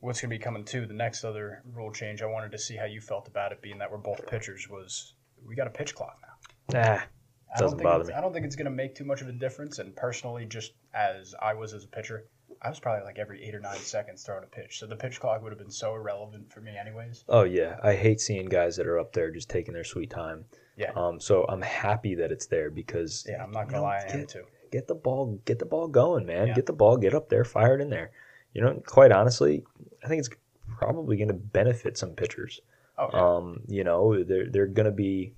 what's 0.00 0.20
going 0.20 0.30
to 0.30 0.38
be 0.38 0.42
coming 0.42 0.64
too? 0.64 0.86
The 0.86 0.94
next 0.94 1.24
other 1.24 1.62
rule 1.72 1.92
change. 1.92 2.22
I 2.22 2.26
wanted 2.26 2.52
to 2.52 2.58
see 2.58 2.76
how 2.76 2.84
you 2.86 3.00
felt 3.00 3.28
about 3.28 3.52
it, 3.52 3.62
being 3.62 3.78
that 3.78 3.90
we're 3.90 3.98
both 3.98 4.26
pitchers. 4.26 4.68
Was 4.70 5.14
we 5.46 5.54
got 5.54 5.66
a 5.66 5.70
pitch 5.70 5.94
clock 5.94 6.18
now? 6.22 6.80
Ah, 6.80 7.06
I 7.54 7.58
don't 7.58 7.66
Doesn't 7.66 7.78
think 7.78 7.82
bother 7.84 8.00
it's- 8.02 8.08
me. 8.08 8.14
I 8.14 8.20
don't 8.20 8.32
think 8.32 8.44
it's 8.46 8.56
going 8.56 8.64
to 8.66 8.70
make 8.70 8.94
too 8.94 9.04
much 9.04 9.20
of 9.22 9.28
a 9.28 9.32
difference. 9.32 9.78
And 9.78 9.94
personally, 9.96 10.44
just 10.46 10.72
as 10.94 11.34
I 11.40 11.54
was 11.54 11.72
as 11.74 11.84
a 11.84 11.88
pitcher, 11.88 12.26
I 12.62 12.68
was 12.70 12.80
probably 12.80 13.04
like 13.04 13.18
every 13.18 13.44
eight 13.44 13.54
or 13.54 13.60
nine 13.60 13.78
seconds 13.78 14.22
throwing 14.24 14.44
a 14.44 14.46
pitch. 14.46 14.78
So 14.78 14.86
the 14.86 14.96
pitch 14.96 15.20
clock 15.20 15.42
would 15.42 15.52
have 15.52 15.58
been 15.58 15.70
so 15.70 15.94
irrelevant 15.94 16.52
for 16.52 16.60
me, 16.60 16.72
anyways. 16.76 17.24
Oh 17.28 17.44
yeah, 17.44 17.76
I 17.82 17.94
hate 17.94 18.20
seeing 18.20 18.46
guys 18.46 18.76
that 18.76 18.86
are 18.86 18.98
up 18.98 19.12
there 19.12 19.30
just 19.30 19.50
taking 19.50 19.74
their 19.74 19.84
sweet 19.84 20.10
time. 20.10 20.46
Yeah. 20.76 20.92
Um, 20.96 21.20
so 21.20 21.44
I'm 21.48 21.62
happy 21.62 22.14
that 22.16 22.32
it's 22.32 22.46
there 22.46 22.70
because 22.70 23.26
Yeah, 23.28 23.42
I'm 23.42 23.50
not 23.50 23.66
gonna 23.68 23.78
know, 23.78 23.84
lie, 23.84 23.98
I 24.06 24.10
am 24.12 24.20
get, 24.20 24.28
too. 24.28 24.44
get 24.72 24.88
the 24.88 24.94
ball, 24.94 25.38
get 25.44 25.58
the 25.58 25.66
ball 25.66 25.88
going, 25.88 26.24
man. 26.26 26.48
Yeah. 26.48 26.54
Get 26.54 26.66
the 26.66 26.72
ball, 26.72 26.96
get 26.96 27.14
up 27.14 27.28
there, 27.28 27.44
fire 27.44 27.78
it 27.78 27.82
in 27.82 27.90
there. 27.90 28.10
You 28.56 28.62
know, 28.62 28.82
quite 28.86 29.12
honestly, 29.12 29.64
I 30.02 30.08
think 30.08 30.20
it's 30.20 30.30
probably 30.78 31.16
going 31.18 31.28
to 31.28 31.34
benefit 31.34 31.98
some 31.98 32.12
pitchers. 32.12 32.58
Oh, 32.96 33.10
yeah. 33.12 33.20
Um, 33.36 33.60
you 33.68 33.84
know, 33.84 34.24
they're 34.24 34.48
they're 34.50 34.66
going 34.66 34.86
to 34.86 34.92
be 34.92 35.34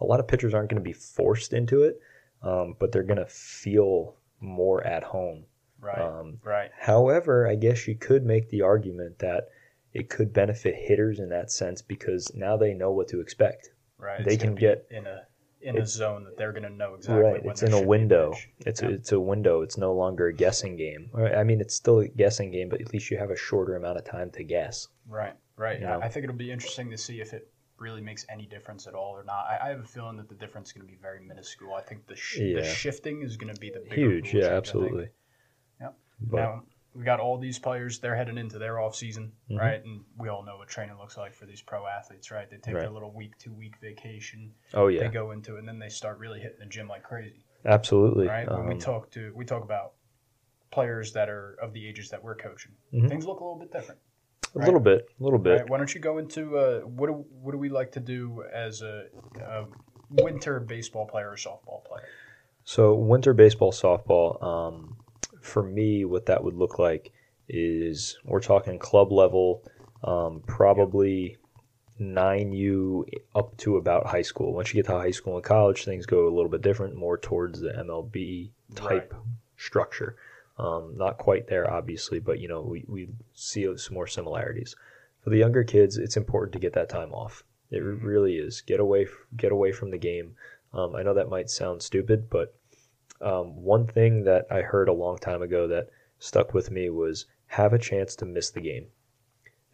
a 0.00 0.04
lot 0.04 0.18
of 0.18 0.26
pitchers 0.26 0.52
aren't 0.52 0.70
going 0.70 0.82
to 0.82 0.88
be 0.88 0.92
forced 0.92 1.52
into 1.52 1.84
it, 1.84 2.00
um, 2.42 2.74
but 2.80 2.90
they're 2.90 3.04
going 3.04 3.18
to 3.18 3.26
feel 3.26 4.16
more 4.40 4.84
at 4.84 5.04
home. 5.04 5.44
right, 5.80 6.00
Um, 6.00 6.38
right. 6.42 6.70
However, 6.76 7.46
I 7.46 7.54
guess 7.54 7.86
you 7.86 7.94
could 7.94 8.24
make 8.24 8.48
the 8.48 8.62
argument 8.62 9.20
that 9.20 9.48
it 9.92 10.08
could 10.10 10.32
benefit 10.32 10.74
hitters 10.74 11.20
in 11.20 11.28
that 11.28 11.52
sense 11.52 11.80
because 11.80 12.32
now 12.34 12.56
they 12.56 12.74
know 12.74 12.90
what 12.90 13.06
to 13.08 13.20
expect. 13.20 13.70
Right. 13.98 14.24
They 14.24 14.34
It's 14.34 14.42
can 14.42 14.54
get- 14.56 14.86
in 14.90 15.06
a 15.06 15.26
in 15.62 15.76
a 15.78 15.86
zone 15.86 16.24
that 16.24 16.36
they're 16.38 16.52
going 16.52 16.62
to 16.62 16.70
know 16.70 16.94
exactly. 16.94 17.22
right, 17.22 17.40
it's 17.44 17.62
in 17.62 17.72
a 17.72 17.82
window. 17.82 18.34
It's 18.60 18.80
Yeah. 18.82 18.88
it's 18.90 19.12
a 19.12 19.20
window. 19.20 19.62
It's 19.62 19.76
no 19.76 19.92
longer 19.94 20.26
a 20.28 20.32
guessing 20.32 20.76
game. 20.76 21.10
I 21.14 21.42
mean, 21.44 21.60
it's 21.60 21.74
still 21.74 22.00
a 22.00 22.08
guessing 22.08 22.50
game, 22.50 22.68
but 22.68 22.80
at 22.80 22.92
least 22.92 23.10
you 23.10 23.18
have 23.18 23.30
a 23.30 23.36
shorter 23.36 23.76
amount 23.76 23.98
of 23.98 24.04
time 24.04 24.30
to 24.32 24.42
guess. 24.44 24.88
Right, 25.08 25.34
right. 25.56 25.80
You 25.80 25.86
I- 25.86 25.90
know? 25.90 26.00
I 26.02 26.08
think 26.08 26.24
it'll 26.24 26.36
be 26.36 26.50
interesting 26.50 26.90
to 26.90 26.96
see 26.98 27.20
if 27.20 27.32
it 27.34 27.50
really 27.78 28.00
makes 28.02 28.26
any 28.28 28.46
difference 28.46 28.86
at 28.86 28.94
all 28.94 29.12
or 29.12 29.24
not. 29.24 29.44
I, 29.48 29.58
I 29.66 29.68
have 29.70 29.80
a 29.80 29.84
feeling 29.84 30.16
that 30.18 30.28
the 30.28 30.34
difference 30.34 30.68
is 30.68 30.72
going 30.74 30.86
to 30.86 30.92
be 30.92 30.98
very 31.00 31.20
minuscule. 31.20 31.74
I 31.74 31.80
think 31.82 32.06
the, 32.06 32.14
sh- 32.16 32.38
Yeah. 32.38 32.56
the 32.60 32.64
shifting 32.64 33.22
is 33.22 33.36
going 33.38 33.52
to 33.54 33.58
be 33.60 33.70
the 33.70 33.80
bigger 33.80 33.94
Huge, 33.96 34.34
yeah, 34.34 34.48
absolutely. 34.48 35.08
Yep. 35.80 35.94
But 36.20 36.36
Now 36.36 36.62
we 36.94 37.04
got 37.04 37.20
all 37.20 37.38
these 37.38 37.58
players; 37.58 37.98
they're 38.00 38.16
heading 38.16 38.36
into 38.38 38.58
their 38.58 38.80
off 38.80 38.94
season, 38.96 39.32
Mhm. 39.50 39.58
right? 39.58 39.84
And 39.84 40.04
we 40.18 40.28
all 40.28 40.42
know 40.44 40.56
what 40.56 40.68
training 40.68 40.96
looks 40.98 41.16
like 41.16 41.34
for 41.34 41.46
these 41.46 41.62
pro 41.62 41.86
athletes, 41.86 42.30
right? 42.30 42.48
They 42.50 42.56
take 42.56 42.74
their 42.74 42.90
little 42.90 43.12
week, 43.12 43.36
two 43.38 43.52
week 43.52 43.76
vacation, 43.80 44.52
oh 44.74 44.88
yeah. 44.88 45.00
they 45.04 45.08
go 45.08 45.30
into, 45.30 45.56
it, 45.56 45.60
and 45.60 45.68
then 45.68 45.78
they 45.78 45.88
start 45.88 46.18
really 46.18 46.40
hitting 46.40 46.58
the 46.58 46.66
gym 46.66 46.88
like 46.88 47.02
crazy, 47.04 47.44
absolutely. 47.64 48.26
right? 48.26 48.48
when 48.50 48.66
we 48.66 48.74
Um, 48.74 48.80
talk 48.80 49.10
to 49.12 49.32
we 49.36 49.44
talk 49.44 49.62
about 49.62 49.92
players 50.70 51.12
that 51.12 51.28
are 51.28 51.56
of 51.60 51.72
the 51.72 51.86
ages 51.86 52.10
that 52.10 52.22
we're 52.22 52.34
coaching, 52.36 52.72
Mhm. 52.92 53.08
things 53.08 53.26
look 53.26 53.40
a 53.40 53.44
little 53.44 53.58
bit 53.58 53.72
different. 53.72 54.00
a 54.56 54.58
little 54.58 54.80
bit, 54.80 55.06
a 55.20 55.22
little 55.22 55.38
bit. 55.38 55.60
Right, 55.60 55.70
why 55.70 55.78
don't 55.78 55.94
you 55.94 56.00
go 56.00 56.18
into 56.18 56.58
uh, 56.58 56.80
what 56.80 57.06
do 57.06 57.12
what 57.30 57.52
do 57.52 57.58
we 57.58 57.68
like 57.68 57.92
to 57.92 58.00
do 58.00 58.42
as 58.52 58.82
a, 58.82 59.06
a 59.40 59.66
winter 60.10 60.58
baseball 60.58 61.06
player 61.06 61.30
or 61.30 61.36
softball 61.36 61.84
player? 61.84 62.08
So 62.64 62.94
winter 62.94 63.32
baseball, 63.32 63.70
softball. 63.70 64.42
Um, 64.42 64.96
for 65.40 65.62
me, 65.62 66.04
what 66.04 66.26
that 66.26 66.42
would 66.44 66.54
look 66.54 66.78
like 66.78 67.12
is 67.48 68.18
we're 68.24 68.40
talking 68.40 68.78
club 68.78 69.10
level, 69.12 69.62
um, 70.04 70.42
probably 70.46 71.36
nine 71.98 72.52
U 72.52 73.04
up 73.34 73.56
to 73.58 73.76
about 73.76 74.06
high 74.06 74.22
school. 74.22 74.54
Once 74.54 74.72
you 74.72 74.82
get 74.82 74.86
to 74.86 74.96
high 74.98 75.10
school 75.10 75.36
and 75.36 75.44
college, 75.44 75.84
things 75.84 76.06
go 76.06 76.26
a 76.26 76.30
little 76.34 76.48
bit 76.50 76.62
different, 76.62 76.94
more 76.96 77.18
towards 77.18 77.60
the 77.60 77.70
MLB 77.72 78.50
type 78.74 79.14
structure. 79.56 80.16
Um, 80.58 80.94
not 80.96 81.18
quite 81.18 81.46
there, 81.48 81.70
obviously, 81.70 82.20
but 82.20 82.38
you 82.38 82.48
know 82.48 82.60
we, 82.60 82.84
we 82.86 83.08
see 83.34 83.66
some 83.76 83.94
more 83.94 84.06
similarities. 84.06 84.76
For 85.24 85.30
the 85.30 85.38
younger 85.38 85.64
kids, 85.64 85.98
it's 85.98 86.16
important 86.16 86.52
to 86.54 86.58
get 86.58 86.72
that 86.74 86.88
time 86.88 87.12
off. 87.12 87.44
It 87.70 87.82
Mhm. 87.82 88.02
really 88.02 88.36
is. 88.36 88.62
Get 88.62 88.80
away, 88.80 89.06
get 89.36 89.52
away 89.52 89.72
from 89.72 89.90
the 89.90 89.98
game. 89.98 90.36
Um, 90.72 90.94
I 90.94 91.02
know 91.02 91.14
that 91.14 91.28
might 91.28 91.50
sound 91.50 91.82
stupid, 91.82 92.30
but 92.30 92.54
um, 93.20 93.62
one 93.62 93.86
thing 93.86 94.24
that 94.24 94.46
I 94.50 94.62
heard 94.62 94.88
a 94.88 94.92
long 94.92 95.18
time 95.18 95.42
ago 95.42 95.66
that 95.68 95.88
stuck 96.18 96.54
with 96.54 96.70
me 96.70 96.90
was 96.90 97.26
have 97.46 97.72
a 97.72 97.78
chance 97.78 98.14
to 98.16 98.24
miss 98.24 98.50
the 98.50 98.60
game. 98.60 98.86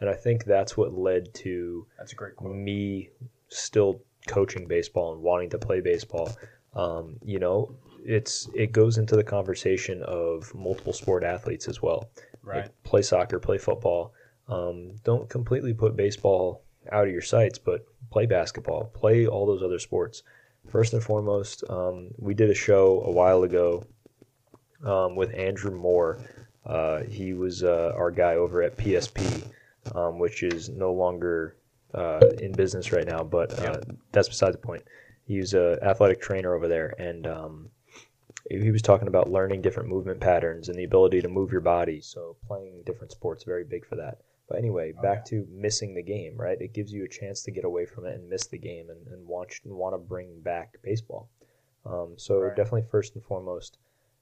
And 0.00 0.11
I 0.11 0.15
think 0.15 0.45
that's 0.45 0.76
what 0.76 0.93
led 0.93 1.33
to 1.35 1.87
That's 1.99 2.12
a 2.12 2.17
great 2.17 2.37
quote. 2.37 2.55
me 2.55 3.11
still 3.49 4.03
coaching 4.26 4.67
baseball 4.67 5.15
and 5.15 5.23
wanting 5.23 5.50
to 5.50 5.59
play 5.59 5.81
baseball, 5.81 6.37
um, 6.75 7.17
you 7.25 7.38
know, 7.38 7.75
it's 8.05 8.49
it 8.55 8.73
goes 8.73 8.99
into 8.99 9.17
the 9.17 9.25
conversation 9.25 10.03
of 10.03 10.55
multiple 10.55 10.93
sport 10.93 11.25
athletes 11.25 11.69
as 11.69 11.83
well. 11.83 12.11
Right. 12.43 12.62
Like, 12.62 12.83
play 12.85 13.03
soccer, 13.03 13.41
play 13.41 13.59
football. 13.59 14.12
Um, 14.49 14.97
don't 15.03 15.29
completely 15.29 15.75
put 15.75 15.97
baseball 15.97 16.62
out 16.93 17.07
of 17.07 17.12
your 17.12 17.23
sights, 17.23 17.59
but 17.59 17.85
play 18.11 18.26
basketball, 18.26 18.85
play 18.95 19.26
all 19.26 19.47
those 19.47 19.62
other 19.62 19.79
sports. 19.79 20.23
First 20.69 20.93
and 20.93 21.03
foremost, 21.03 21.65
um, 21.69 22.11
we 22.19 22.35
did 22.35 22.51
a 22.51 22.55
show 22.55 23.03
a 23.05 23.11
while 23.11 23.45
ago 23.45 23.85
um, 24.85 25.15
with 25.15 25.33
Andrew 25.35 25.71
Moore. 25.71 26.19
Uh, 26.65 27.03
he 27.05 27.33
was 27.35 27.63
uh, 27.63 27.93
our 27.97 28.11
guy 28.11 28.35
over 28.35 28.63
at 28.63 28.77
PSP, 28.77 29.47
um, 29.95 30.19
which 30.19 30.43
is 30.43 30.69
no 30.69 30.93
longer 30.93 31.57
uh, 31.95 32.21
in 32.41 32.53
business 32.53 32.91
right 32.93 33.07
now, 33.07 33.23
but 33.23 33.57
uh, 33.61 33.81
that's 34.13 34.29
beside 34.29 34.53
the 34.53 34.59
point. 34.59 34.83
He's 35.25 35.55
an 35.55 35.79
athletic 35.83 36.21
trainer 36.21 36.55
over 36.55 36.69
there, 36.69 36.95
and 36.99 37.27
um, 37.27 37.71
he 38.51 38.71
was 38.71 38.83
talking 38.83 39.09
about 39.09 39.31
learning 39.31 39.63
different 39.63 39.89
movement 39.89 40.21
patterns 40.21 40.69
and 40.69 40.79
the 40.79 40.85
ability 40.85 41.23
to 41.23 41.29
move 41.29 41.53
your 41.53 41.61
body. 41.61 42.01
So 42.01 42.37
playing 42.47 42.83
different 42.85 43.13
sports 43.13 43.45
very 43.45 43.65
big 43.65 43.87
for 43.87 43.97
that. 43.97 44.19
But 44.49 44.59
anyway, 44.59 44.93
back 45.03 45.25
to 45.26 45.45
missing 45.50 45.95
the 45.95 46.03
game, 46.03 46.37
right? 46.37 46.61
It 46.61 46.73
gives 46.73 46.93
you 46.93 47.05
a 47.05 47.09
chance 47.09 47.43
to 47.43 47.50
get 47.50 47.65
away 47.65 47.85
from 47.85 48.07
it 48.07 48.15
and 48.15 48.29
miss 48.29 48.47
the 48.47 48.59
game 48.59 48.91
and, 48.91 49.07
and 49.09 49.26
want 49.26 49.53
and 49.65 49.75
want 49.75 49.95
to 49.95 49.99
bring 49.99 50.41
back 50.41 50.76
baseball. 50.83 51.29
Um, 51.85 52.15
so 52.17 52.38
Right. 52.41 52.57
definitely 52.57 52.83
first 52.88 53.15
and 53.15 53.25
foremost, 53.25 53.79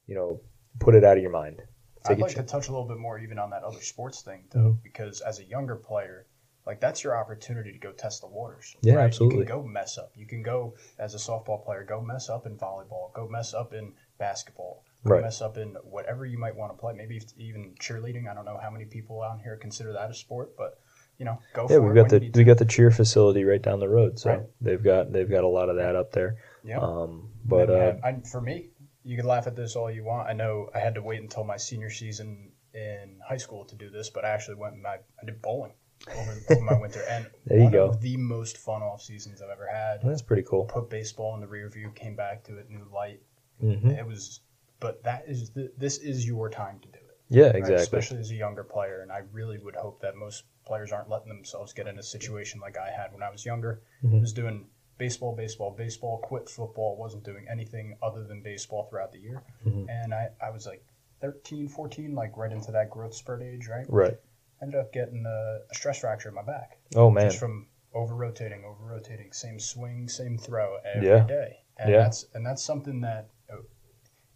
you 0.06 0.14
know, 0.14 0.40
put 0.80 0.94
it 0.94 1.04
out 1.04 1.16
of 1.18 1.22
your 1.22 1.32
mind. 1.32 1.62
I'd 2.06 2.14
Take 2.16 2.20
like 2.20 2.32
ch- 2.32 2.36
to 2.36 2.42
touch 2.42 2.68
a 2.68 2.72
little 2.72 2.88
bit 2.88 2.98
more 2.98 3.18
even 3.18 3.38
on 3.38 3.50
that 3.50 3.62
other 3.64 3.80
sports 3.80 4.22
thing, 4.22 4.44
though, 4.50 4.72
Mhm. 4.72 4.82
because 4.82 5.20
as 5.20 5.38
a 5.40 5.44
younger 5.44 5.76
player, 5.76 6.26
like 6.66 6.80
that's 6.80 7.04
your 7.04 7.16
opportunity 7.16 7.72
to 7.72 7.78
go 7.78 7.92
test 7.92 8.22
the 8.22 8.26
waters. 8.26 8.74
Yeah, 8.80 8.94
right? 8.94 9.04
absolutely. 9.04 9.40
You 9.40 9.44
can 9.44 9.56
go 9.56 9.62
mess 9.62 9.98
up. 9.98 10.12
You 10.16 10.26
can 10.26 10.42
go 10.42 10.74
as 10.98 11.14
a 11.14 11.18
softball 11.18 11.62
player, 11.62 11.84
go 11.84 12.00
mess 12.00 12.30
up 12.30 12.46
in 12.46 12.56
volleyball, 12.56 13.12
go 13.12 13.28
mess 13.28 13.52
up 13.52 13.74
in 13.74 13.92
basketball, 14.18 14.84
Right. 15.12 15.22
mess 15.22 15.40
up 15.42 15.56
in 15.58 15.74
whatever 15.84 16.24
you 16.24 16.38
might 16.38 16.56
want 16.56 16.72
to 16.72 16.78
play. 16.78 16.94
Maybe 16.94 17.20
even 17.36 17.74
cheerleading. 17.80 18.28
I 18.30 18.34
don't 18.34 18.44
know 18.44 18.58
how 18.62 18.70
many 18.70 18.84
people 18.86 19.22
out 19.22 19.40
here 19.42 19.56
consider 19.56 19.92
that 19.92 20.10
a 20.10 20.14
sport, 20.14 20.56
but 20.56 20.78
you 21.18 21.24
know, 21.24 21.38
go 21.52 21.62
Yeah, 21.68 21.76
for 21.76 21.82
we've 21.82 21.96
it 21.96 22.08
got 22.08 22.08
the 22.08 22.30
we 22.34 22.44
got 22.44 22.58
the 22.58 22.64
cheer 22.64 22.90
facility 22.90 23.44
right 23.44 23.62
down 23.62 23.80
the 23.80 23.88
road, 23.88 24.18
so 24.18 24.30
Right. 24.30 24.42
they've 24.60 24.82
got 24.82 25.12
they've 25.12 25.30
got 25.30 25.44
a 25.44 25.48
lot 25.48 25.68
of 25.68 25.76
that 25.76 25.94
up 25.94 26.12
there. 26.12 26.36
Yeah. 26.64 26.78
Um, 26.78 27.30
but 27.44 27.70
uh, 27.70 27.94
I, 28.02 28.20
for 28.30 28.40
me, 28.40 28.70
you 29.04 29.16
can 29.16 29.26
laugh 29.26 29.46
at 29.46 29.54
this 29.54 29.76
all 29.76 29.90
you 29.90 30.04
want. 30.04 30.28
I 30.28 30.32
know 30.32 30.70
I 30.74 30.78
had 30.78 30.94
to 30.94 31.02
wait 31.02 31.20
until 31.20 31.44
my 31.44 31.56
senior 31.58 31.90
season 31.90 32.52
in 32.72 33.20
high 33.28 33.36
school 33.36 33.64
to 33.66 33.76
do 33.76 33.90
this, 33.90 34.10
but 34.10 34.24
I 34.24 34.30
actually 34.30 34.56
went 34.56 34.74
and 34.74 34.86
I, 34.86 34.98
I 35.22 35.24
did 35.26 35.40
bowling 35.42 35.72
over, 36.16 36.32
over 36.50 36.60
my 36.62 36.74
winter. 36.80 37.00
And 37.08 37.26
There 37.46 37.58
you 37.58 37.64
one 37.64 37.72
go. 37.72 37.84
of 37.86 38.00
the 38.00 38.16
most 38.16 38.56
fun 38.58 38.82
off 38.82 39.02
seasons 39.02 39.40
I've 39.42 39.50
ever 39.50 39.68
had. 39.68 40.00
that's 40.02 40.22
pretty 40.22 40.42
cool. 40.42 40.64
Put 40.64 40.90
baseball 40.90 41.34
in 41.34 41.40
the 41.40 41.46
rear 41.46 41.68
view, 41.68 41.90
came 41.94 42.16
back 42.16 42.42
to 42.44 42.56
it, 42.58 42.68
new 42.70 42.86
light. 42.92 43.20
hmm 43.60 43.90
It 43.90 44.06
was, 44.06 44.40
but 44.80 45.02
that 45.04 45.24
is 45.26 45.50
the, 45.50 45.70
this 45.78 45.98
is 45.98 46.26
your 46.26 46.50
time 46.50 46.78
to 46.80 46.88
do 46.88 46.98
it. 46.98 47.18
Yeah, 47.30 47.46
right? 47.46 47.56
exactly. 47.56 47.82
Especially 47.82 48.18
as 48.18 48.30
a 48.30 48.34
younger 48.34 48.64
player, 48.64 49.00
and 49.02 49.10
I 49.10 49.22
really 49.32 49.58
would 49.58 49.76
hope 49.76 50.00
that 50.02 50.16
most 50.16 50.44
players 50.66 50.92
aren't 50.92 51.08
letting 51.08 51.28
themselves 51.28 51.72
get 51.72 51.86
in 51.86 51.98
a 51.98 52.02
situation 52.02 52.60
like 52.60 52.76
I 52.78 52.90
had 52.90 53.12
when 53.12 53.22
I 53.22 53.30
was 53.30 53.44
younger. 53.44 53.80
Mhm. 54.04 54.20
Was 54.20 54.32
doing 54.32 54.66
baseball, 54.98 55.34
baseball, 55.34 55.70
baseball. 55.70 56.18
Quit 56.18 56.48
football. 56.48 56.96
Wasn't 56.96 57.24
doing 57.24 57.46
anything 57.50 57.96
other 58.02 58.24
than 58.24 58.42
baseball 58.42 58.84
throughout 58.84 59.12
the 59.12 59.18
year. 59.18 59.42
Mhm. 59.66 59.86
And 59.88 60.14
I, 60.14 60.28
I 60.40 60.50
was 60.50 60.66
like 60.66 60.84
13, 61.20 61.68
14, 61.68 62.14
like 62.14 62.36
right 62.36 62.52
into 62.52 62.70
that 62.72 62.90
growth 62.90 63.14
spurt 63.14 63.42
age, 63.42 63.66
right? 63.68 63.86
Right. 63.88 64.18
Ended 64.62 64.78
up 64.78 64.92
getting 64.92 65.24
a, 65.26 65.60
a 65.70 65.74
stress 65.74 66.00
fracture 66.00 66.28
in 66.28 66.34
my 66.34 66.42
back 66.42 66.78
Oh 66.94 67.10
man. 67.10 67.24
just 67.28 67.38
from 67.38 67.66
over 67.94 68.14
rotating, 68.14 68.64
over 68.64 68.84
rotating, 68.84 69.32
same 69.32 69.58
swing, 69.58 70.08
same 70.08 70.36
throw 70.38 70.76
every 70.84 71.08
day. 71.26 71.58
Yeah. 71.78 71.82
And 71.84 71.90
Yeah. 71.90 71.98
that's 72.02 72.26
and 72.34 72.44
that's 72.46 72.62
something 72.62 73.00
that 73.00 73.30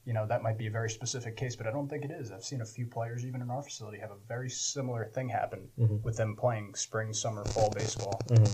you 0.09 0.15
know 0.15 0.25
that 0.27 0.43
might 0.43 0.57
be 0.57 0.67
a 0.67 0.71
very 0.71 0.89
specific 0.89 1.37
case, 1.37 1.55
but 1.55 1.67
I 1.67 1.71
don't 1.71 1.87
think 1.87 2.03
it 2.03 2.11
is. 2.11 2.33
I've 2.33 2.43
seen 2.43 2.63
a 2.63 2.65
few 2.65 2.87
players, 2.87 3.27
even 3.27 3.43
in 3.43 3.51
our 3.51 3.63
facility, 3.63 3.99
have 3.99 4.11
a 4.11 4.17
very 4.27 4.49
similar 4.49 5.05
thing 5.05 5.29
happen 5.29 5.69
Mhm. 5.79 6.03
with 6.03 6.17
them 6.17 6.35
playing 6.35 6.75
spring, 6.77 7.13
summer, 7.13 7.45
fall 7.45 7.71
baseball. 7.71 8.23
Mhm. 8.27 8.51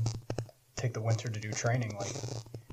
Take 0.74 0.94
the 0.94 1.00
winter 1.00 1.28
to 1.30 1.38
do 1.38 1.52
training, 1.52 1.94
like 1.96 2.12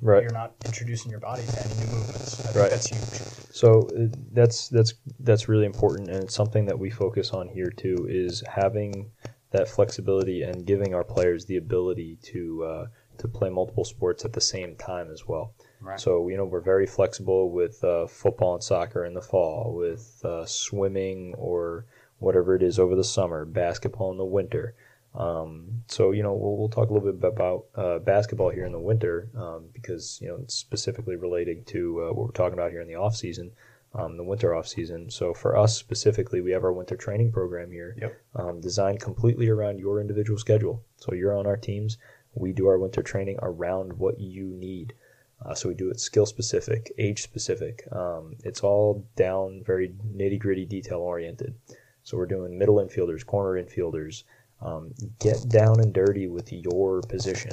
Right. 0.01 0.23
you're 0.23 0.31
not 0.31 0.55
introducing 0.65 1.11
your 1.11 1.19
body 1.19 1.43
to 1.43 1.63
any 1.63 1.75
new 1.85 1.91
movements. 1.95 2.43
I 2.43 2.53
Right. 2.53 2.71
that's 2.71 2.87
huge. 2.87 3.21
So 3.51 3.87
uh, 3.95 4.07
that's 4.33 4.69
that's 4.69 4.95
that's 5.19 5.47
really 5.47 5.67
important, 5.67 6.09
and 6.09 6.23
it's 6.23 6.33
something 6.33 6.65
that 6.65 6.79
we 6.79 6.89
focus 6.89 7.33
on 7.33 7.49
here 7.49 7.69
too. 7.69 8.07
Is 8.09 8.41
having 8.47 9.11
that 9.51 9.67
flexibility 9.67 10.41
and 10.41 10.65
giving 10.65 10.95
our 10.95 11.03
players 11.03 11.45
the 11.45 11.57
ability 11.57 12.15
to 12.33 12.63
uh, 12.63 12.87
to 13.19 13.27
play 13.27 13.51
multiple 13.51 13.85
sports 13.85 14.25
at 14.25 14.33
the 14.33 14.41
same 14.41 14.75
time 14.75 15.11
as 15.11 15.27
well. 15.27 15.53
Right. 15.81 15.99
So 15.99 16.27
you 16.29 16.37
know 16.37 16.45
we're 16.45 16.61
very 16.61 16.85
flexible 16.85 17.49
with 17.51 17.83
uh, 17.83 18.07
football 18.07 18.53
and 18.53 18.63
soccer 18.63 19.05
in 19.05 19.13
the 19.13 19.21
fall, 19.21 19.73
with 19.75 20.21
uh, 20.23 20.45
swimming 20.45 21.33
or 21.37 21.85
whatever 22.19 22.55
it 22.55 22.61
is 22.61 22.77
over 22.77 22.95
the 22.95 23.03
summer, 23.03 23.45
basketball 23.45 24.11
in 24.11 24.17
the 24.17 24.25
winter. 24.25 24.75
Um, 25.13 25.83
so 25.87 26.11
you 26.11 26.23
know 26.23 26.33
we'll, 26.33 26.55
we'll 26.55 26.69
talk 26.69 26.89
a 26.89 26.93
little 26.93 27.11
bit 27.11 27.27
about 27.27 27.65
uh, 27.75 27.99
basketball 27.99 28.49
here 28.49 28.65
in 28.65 28.71
the 28.71 28.79
winter 28.79 29.29
um, 29.35 29.65
because 29.73 30.19
you 30.21 30.27
know 30.27 30.37
it's 30.41 30.53
specifically 30.53 31.15
relating 31.15 31.63
to 31.65 32.03
uh, 32.03 32.13
what 32.13 32.27
we're 32.27 32.31
talking 32.31 32.53
about 32.57 32.71
here 32.71 32.81
in 32.81 32.87
the 32.87 32.95
off 32.95 33.15
season, 33.15 33.51
um, 33.93 34.15
the 34.17 34.23
winter 34.23 34.53
off 34.55 34.67
season. 34.67 35.09
So 35.09 35.33
for 35.33 35.57
us 35.57 35.75
specifically, 35.77 36.41
we 36.41 36.51
have 36.51 36.63
our 36.63 36.71
winter 36.71 36.95
training 36.95 37.31
program 37.31 37.71
here, 37.71 37.97
Yep. 37.99 38.21
um, 38.35 38.61
designed 38.61 39.01
completely 39.01 39.49
around 39.49 39.79
your 39.79 39.99
individual 39.99 40.37
schedule. 40.39 40.83
So 40.97 41.13
you're 41.13 41.35
on 41.37 41.47
our 41.47 41.57
teams. 41.57 41.97
We 42.33 42.53
do 42.53 42.67
our 42.67 42.79
winter 42.79 43.01
training 43.01 43.39
around 43.41 43.93
what 43.93 44.19
you 44.19 44.45
need. 44.45 44.93
Uh, 45.43 45.55
so 45.55 45.69
we 45.69 45.75
do 45.75 45.89
it 45.89 45.99
skill 45.99 46.25
specific, 46.25 46.91
age 46.97 47.23
specific. 47.23 47.87
Um, 47.91 48.35
it's 48.43 48.61
all 48.61 49.07
down 49.15 49.63
very 49.65 49.89
nitty 50.15 50.39
gritty, 50.39 50.65
detail 50.65 50.99
oriented. 50.99 51.55
So 52.03 52.17
we're 52.17 52.27
doing 52.27 52.57
middle 52.57 52.75
infielders, 52.75 53.25
corner 53.25 53.61
infielders. 53.61 54.23
Um, 54.61 54.93
get 55.19 55.49
down 55.49 55.79
and 55.79 55.91
dirty 55.91 56.27
with 56.27 56.51
your 56.53 57.01
position. 57.01 57.51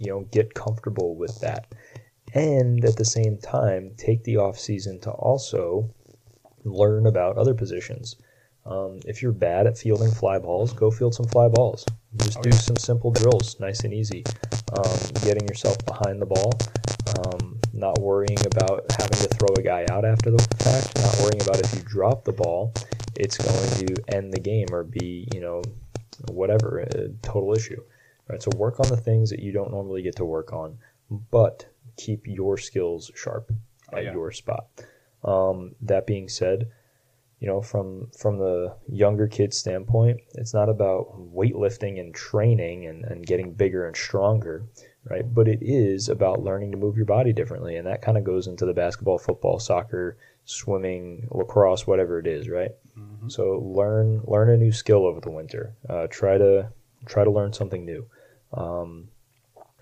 You 0.00 0.08
know, 0.10 0.20
get 0.32 0.54
comfortable 0.54 1.14
with 1.14 1.40
that, 1.40 1.72
and 2.34 2.84
at 2.84 2.96
the 2.96 3.04
same 3.04 3.38
time, 3.38 3.92
take 3.96 4.24
the 4.24 4.38
off 4.38 4.58
season 4.58 4.98
to 5.00 5.10
also 5.12 5.88
learn 6.64 7.06
about 7.06 7.38
other 7.38 7.54
positions. 7.54 8.16
Um, 8.66 8.98
if 9.06 9.22
you're 9.22 9.32
bad 9.32 9.66
at 9.66 9.78
fielding 9.78 10.10
fly 10.10 10.38
balls, 10.38 10.72
go 10.72 10.90
field 10.90 11.14
some 11.14 11.26
fly 11.26 11.48
balls. 11.48 11.84
Just 12.16 12.38
Oh, 12.38 12.42
do 12.42 12.52
some 12.52 12.76
simple 12.76 13.10
drills, 13.10 13.60
nice 13.60 13.80
and 13.80 13.92
easy. 13.92 14.24
Um, 14.76 14.98
getting 15.22 15.46
yourself 15.46 15.76
behind 15.86 16.20
the 16.20 16.26
ball, 16.26 16.52
um, 17.18 17.58
not 17.72 17.98
worrying 18.00 18.38
about 18.46 18.84
having 18.98 19.18
to 19.18 19.28
throw 19.28 19.48
a 19.56 19.62
guy 19.62 19.84
out 19.90 20.04
after 20.04 20.30
the 20.30 20.42
fact, 20.58 20.96
not 20.96 21.16
worrying 21.20 21.42
about 21.42 21.60
if 21.60 21.74
you 21.74 21.80
drop 21.82 22.24
the 22.24 22.32
ball, 22.32 22.72
it's 23.16 23.38
going 23.38 23.86
to 23.86 24.14
end 24.14 24.32
the 24.32 24.40
game 24.40 24.66
or 24.72 24.84
be, 24.84 25.28
you 25.34 25.40
know, 25.40 25.62
whatever, 26.30 26.80
a 26.80 27.08
total 27.22 27.54
issue. 27.54 27.82
Right. 28.28 28.42
So 28.42 28.50
work 28.56 28.80
on 28.80 28.88
the 28.88 28.96
things 28.96 29.30
that 29.30 29.40
you 29.40 29.52
don't 29.52 29.70
normally 29.70 30.02
get 30.02 30.16
to 30.16 30.24
work 30.24 30.52
on, 30.52 30.78
but 31.30 31.66
keep 31.96 32.26
your 32.26 32.56
skills 32.56 33.10
sharp 33.14 33.52
Oh, 33.92 33.98
at 33.98 34.04
yeah. 34.04 34.12
your 34.12 34.32
spot. 34.32 34.66
Um, 35.24 35.74
that 35.82 36.06
being 36.06 36.28
said, 36.28 36.68
you 37.40 37.46
know, 37.48 37.60
from 37.60 38.08
from 38.18 38.38
the 38.38 38.74
younger 38.88 39.28
kid 39.28 39.52
standpoint, 39.52 40.20
it's 40.34 40.54
not 40.54 40.68
about 40.68 41.08
weightlifting 41.34 42.00
and 42.00 42.14
training 42.14 42.86
and, 42.86 43.04
and 43.04 43.26
getting 43.26 43.52
bigger 43.52 43.86
and 43.86 43.94
stronger, 43.94 44.64
right? 45.08 45.24
But 45.34 45.48
it 45.48 45.58
is 45.62 46.08
about 46.08 46.42
learning 46.42 46.72
to 46.72 46.78
move 46.78 46.96
your 46.96 47.06
body 47.06 47.32
differently, 47.32 47.76
and 47.76 47.86
that 47.86 48.02
kind 48.02 48.16
of 48.18 48.24
goes 48.24 48.46
into 48.46 48.64
the 48.66 48.74
basketball, 48.74 49.18
football, 49.18 49.58
soccer, 49.58 50.16
swimming, 50.44 51.26
lacrosse, 51.30 51.86
whatever 51.86 52.18
it 52.18 52.26
is, 52.26 52.48
right? 52.48 52.72
Mhm. 52.98 53.30
So 53.30 53.58
learn 53.58 54.22
learn 54.24 54.50
a 54.50 54.56
new 54.56 54.72
skill 54.72 55.06
over 55.06 55.20
the 55.20 55.30
winter. 55.30 55.74
Uh, 55.88 56.06
try 56.08 56.38
to 56.38 56.68
try 57.06 57.24
to 57.24 57.30
learn 57.30 57.52
something 57.52 57.84
new. 57.84 58.06
Um, 58.52 59.08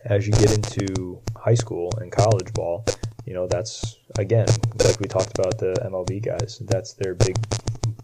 as 0.05 0.27
you 0.27 0.33
get 0.33 0.53
into 0.53 1.21
high 1.37 1.55
school 1.55 1.91
and 2.01 2.11
college 2.11 2.53
ball, 2.55 2.85
you 3.25 3.35
know 3.35 3.47
that's 3.47 3.99
again 4.19 4.47
like 4.85 4.99
we 5.01 5.07
talked 5.07 5.39
about 5.39 5.59
the 5.59 5.75
MLB 5.85 6.21
guys. 6.21 6.61
That's 6.65 6.95
their 6.95 7.15
big 7.15 7.37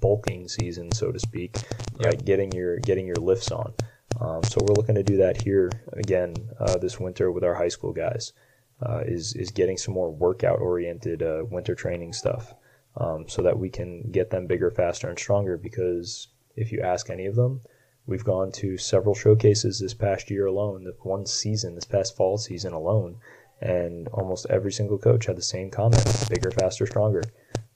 bulking 0.00 0.48
season, 0.48 0.92
so 0.92 1.10
to 1.12 1.18
speak. 1.18 1.56
Right, 2.04 2.22
getting 2.24 2.52
your 2.52 2.78
getting 2.78 3.06
your 3.06 3.16
lifts 3.16 3.50
on. 3.50 3.72
Um, 4.20 4.42
so 4.42 4.58
we're 4.60 4.74
looking 4.74 4.96
to 4.96 5.02
do 5.02 5.16
that 5.18 5.40
here 5.42 5.70
again 5.92 6.34
uh, 6.58 6.76
this 6.78 6.98
winter 6.98 7.30
with 7.30 7.44
our 7.44 7.54
high 7.54 7.68
school 7.68 7.92
guys. 7.92 8.32
Uh, 8.80 9.02
is 9.04 9.34
is 9.34 9.50
getting 9.50 9.76
some 9.76 9.92
more 9.92 10.10
workout 10.10 10.60
oriented 10.60 11.20
uh, 11.20 11.42
winter 11.50 11.74
training 11.74 12.12
stuff, 12.12 12.54
um, 12.96 13.28
so 13.28 13.42
that 13.42 13.58
we 13.58 13.68
can 13.68 14.08
get 14.12 14.30
them 14.30 14.46
bigger, 14.46 14.70
faster, 14.70 15.08
and 15.08 15.18
stronger. 15.18 15.56
Because 15.56 16.28
if 16.54 16.70
you 16.70 16.80
ask 16.80 17.10
any 17.10 17.26
of 17.26 17.34
them, 17.34 17.60
we've 18.06 18.22
gone 18.22 18.52
to 18.52 18.78
several 18.78 19.16
showcases 19.16 19.80
this 19.80 19.94
past 19.94 20.30
year 20.30 20.46
alone, 20.46 20.84
the 20.84 20.94
one 21.02 21.26
season, 21.26 21.74
this 21.74 21.84
past 21.84 22.16
fall 22.16 22.38
season 22.38 22.72
alone, 22.72 23.16
and 23.60 24.06
almost 24.08 24.46
every 24.48 24.70
single 24.70 24.98
coach 24.98 25.26
had 25.26 25.36
the 25.36 25.42
same 25.42 25.70
comment: 25.70 26.26
bigger, 26.30 26.52
faster, 26.52 26.86
stronger. 26.86 27.22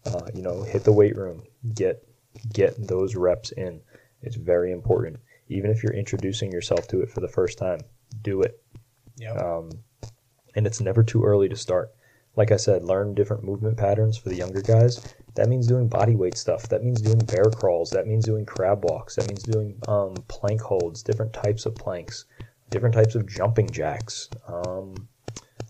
Uh, 0.07 0.29
you 0.35 0.43
know, 0.43 0.63
hit 0.63 0.85
the 0.85 0.93
weight 0.93 1.17
room, 1.17 1.43
get 1.75 2.07
get 2.53 2.75
those 2.87 3.17
reps 3.17 3.51
in. 3.53 3.81
It's 4.23 4.37
very 4.37 4.71
important. 4.71 5.19
Even 5.53 5.71
if 5.71 5.83
you're 5.83 5.93
introducing 5.93 6.51
yourself 6.51 6.89
to 6.89 7.01
it 7.01 7.11
for 7.11 7.21
the 7.21 7.29
first 7.29 7.59
time, 7.59 7.81
do 8.23 8.43
it. 8.43 8.63
Um, 9.33 9.71
and 10.55 10.67
it's 10.67 10.81
never 10.81 11.03
too 11.03 11.25
early 11.25 11.49
to 11.49 11.57
start. 11.57 11.95
Like 12.37 12.51
I 12.51 12.57
said, 12.57 12.83
learn 12.83 13.15
different 13.15 13.45
movement 13.45 13.77
patterns 13.77 14.17
for 14.17 14.31
the 14.31 14.37
younger 14.37 14.63
guys. 14.63 15.15
That 15.35 15.49
means 15.49 15.67
doing 15.67 15.89
body 15.89 16.17
weight 16.17 16.37
stuff. 16.37 16.69
That 16.69 16.83
means 16.83 17.01
doing 17.01 17.19
bear 17.19 17.45
crawls. 17.45 17.91
That 17.91 18.07
means 18.07 18.25
doing 18.25 18.47
crab 18.47 18.85
walks. 18.85 19.17
That 19.17 19.29
means 19.29 19.43
doing 19.43 19.79
um, 19.89 20.15
plank 20.29 20.61
holds, 20.61 21.03
different 21.03 21.33
types 21.33 21.67
of 21.67 21.75
planks, 21.75 22.25
different 22.71 22.95
types 22.95 23.15
of 23.15 23.27
jumping 23.27 23.69
jacks, 23.71 24.29
um, 24.47 25.09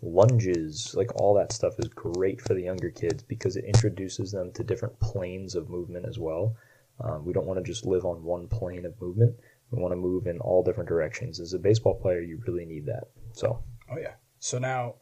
lunges. 0.03 0.95
Like 0.97 1.21
all 1.21 1.35
that 1.35 1.53
stuff 1.53 1.79
is 1.79 1.89
great 1.89 2.41
for 2.41 2.55
the 2.55 2.63
younger 2.63 2.91
kids 2.91 3.23
because 3.23 3.57
it 3.57 3.65
introduces 3.65 4.33
them 4.33 4.53
to 4.53 4.65
different 4.65 4.99
planes 5.01 5.55
of 5.55 5.69
movement 5.69 6.07
as 6.07 6.19
well. 6.19 6.57
Um, 7.01 7.25
we 7.25 7.33
don't 7.33 7.47
want 7.47 7.59
to 7.59 7.65
just 7.65 7.87
live 7.87 8.05
on 8.05 8.23
one 8.23 8.49
plane 8.49 8.85
of 8.85 9.01
movement. 9.01 9.35
We 9.73 9.81
want 9.83 9.93
to 9.93 9.97
move 9.97 10.27
in 10.27 10.39
all 10.41 10.63
different 10.63 10.89
directions. 10.89 11.41
As 11.41 11.55
a 11.55 11.59
baseball 11.59 11.95
player, 11.95 12.21
you 12.21 12.41
really 12.47 12.67
need 12.67 12.87
that. 12.87 13.05
So, 13.33 13.63
Oh 13.91 13.99
yeah. 13.99 14.15
So 14.39 14.59
now 14.59 14.97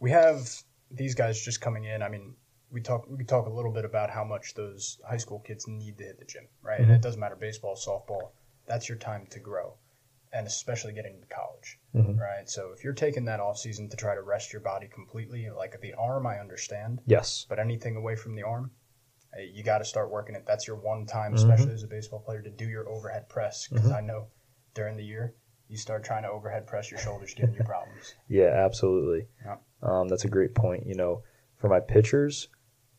we 0.00 0.10
have 0.10 0.50
these 0.90 1.14
guys 1.14 1.40
just 1.40 1.60
coming 1.60 1.84
in. 1.84 2.02
I 2.02 2.08
mean, 2.08 2.34
we 2.70 2.80
talk 2.80 3.06
we 3.08 3.24
talk 3.24 3.46
a 3.46 3.50
little 3.52 3.70
bit 3.72 3.84
about 3.84 4.10
how 4.10 4.24
much 4.24 4.54
those 4.54 4.98
high 5.08 5.18
school 5.18 5.40
kids 5.40 5.68
need 5.68 5.98
to 5.98 6.04
hit 6.04 6.18
the 6.18 6.24
gym, 6.24 6.48
right? 6.62 6.80
And 6.80 6.90
Mhm. 6.90 6.96
it 6.96 7.02
doesn't 7.02 7.20
matter 7.20 7.36
baseball, 7.36 7.76
softball. 7.76 8.30
That's 8.66 8.88
your 8.88 8.98
time 8.98 9.26
to 9.30 9.40
grow, 9.40 9.74
and 10.32 10.46
especially 10.46 10.94
getting 10.94 11.20
to 11.20 11.26
college, 11.26 11.78
Mhm. 11.94 12.18
right? 12.18 12.48
So 12.48 12.72
if 12.72 12.82
you're 12.82 12.94
taking 12.94 13.26
that 13.26 13.40
off 13.40 13.58
season 13.58 13.88
to 13.90 13.96
try 13.96 14.14
to 14.14 14.22
rest 14.22 14.52
your 14.52 14.62
body 14.62 14.88
completely, 14.88 15.50
like 15.50 15.78
the 15.80 15.92
arm, 15.94 16.26
I 16.26 16.38
understand, 16.38 17.02
yes. 17.06 17.44
but 17.48 17.58
anything 17.58 17.94
away 17.96 18.16
from 18.16 18.34
the 18.34 18.42
arm. 18.42 18.70
You 19.40 19.62
got 19.62 19.78
to 19.78 19.84
start 19.84 20.10
working 20.10 20.34
it. 20.34 20.44
That's 20.46 20.66
your 20.66 20.76
one 20.76 21.06
time, 21.06 21.32
Mhm. 21.32 21.36
especially 21.36 21.72
as 21.74 21.82
a 21.82 21.88
baseball 21.88 22.20
player, 22.20 22.42
to 22.42 22.50
do 22.50 22.66
your 22.66 22.88
overhead 22.88 23.28
press. 23.28 23.68
Because 23.68 23.90
Mhm. 23.90 23.96
I 23.96 24.00
know 24.00 24.28
during 24.74 24.96
the 24.96 25.04
year, 25.04 25.34
you 25.68 25.76
start 25.76 26.04
trying 26.04 26.22
to 26.22 26.30
overhead 26.30 26.66
press, 26.66 26.90
your 26.90 26.98
shoulders 27.00 27.34
giving 27.34 27.54
you 27.54 27.64
problems. 27.64 28.14
Yeah, 28.28 28.48
absolutely. 28.48 29.28
Yeah. 29.44 29.56
Um, 29.82 30.08
that's 30.08 30.24
a 30.24 30.28
great 30.28 30.54
point. 30.54 30.86
You 30.86 30.94
know, 30.94 31.22
for 31.56 31.68
my 31.68 31.80
pitchers, 31.80 32.48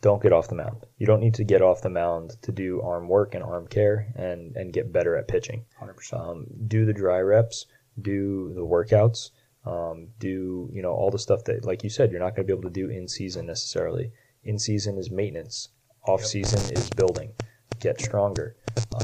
don't 0.01 0.21
get 0.21 0.33
off 0.33 0.49
the 0.49 0.55
mound. 0.55 0.85
You 0.97 1.05
don't 1.07 1.19
need 1.19 1.35
to 1.35 1.43
get 1.43 1.61
off 1.61 1.81
the 1.81 1.89
mound 1.89 2.41
to 2.41 2.51
do 2.51 2.81
arm 2.81 3.07
work 3.07 3.33
and 3.33 3.43
arm 3.43 3.67
care 3.67 4.11
and, 4.15 4.55
and 4.55 4.73
get 4.73 4.91
better 4.91 5.15
at 5.15 5.27
pitching. 5.27 5.65
Hundred 5.77 5.95
percent. 5.95 6.21
Um, 6.21 6.47
do 6.67 6.85
the 6.85 6.93
dry 6.93 7.19
reps, 7.21 7.65
do 7.99 8.53
the 8.53 8.65
workouts, 8.65 9.31
um, 9.65 10.09
do 10.19 10.69
you 10.71 10.81
know 10.83 10.93
all 10.93 11.09
the 11.09 11.17
stuff 11.17 11.43
that, 11.45 11.65
like 11.65 11.83
you 11.83 11.89
said, 11.89 12.11
you're 12.11 12.19
not 12.19 12.35
going 12.35 12.45
to 12.47 12.53
be 12.53 12.57
able 12.57 12.69
to 12.69 12.73
do 12.81 12.89
in 12.89 13.07
season 13.07 13.45
necessarily. 13.47 14.11
In 14.43 14.59
season 14.59 14.97
is 14.99 15.09
maintenance. 15.09 15.69
Off 16.07 16.23
season 16.23 16.59
is 16.75 16.89
building. 16.91 17.31
Get 17.79 17.99
stronger. 17.99 18.55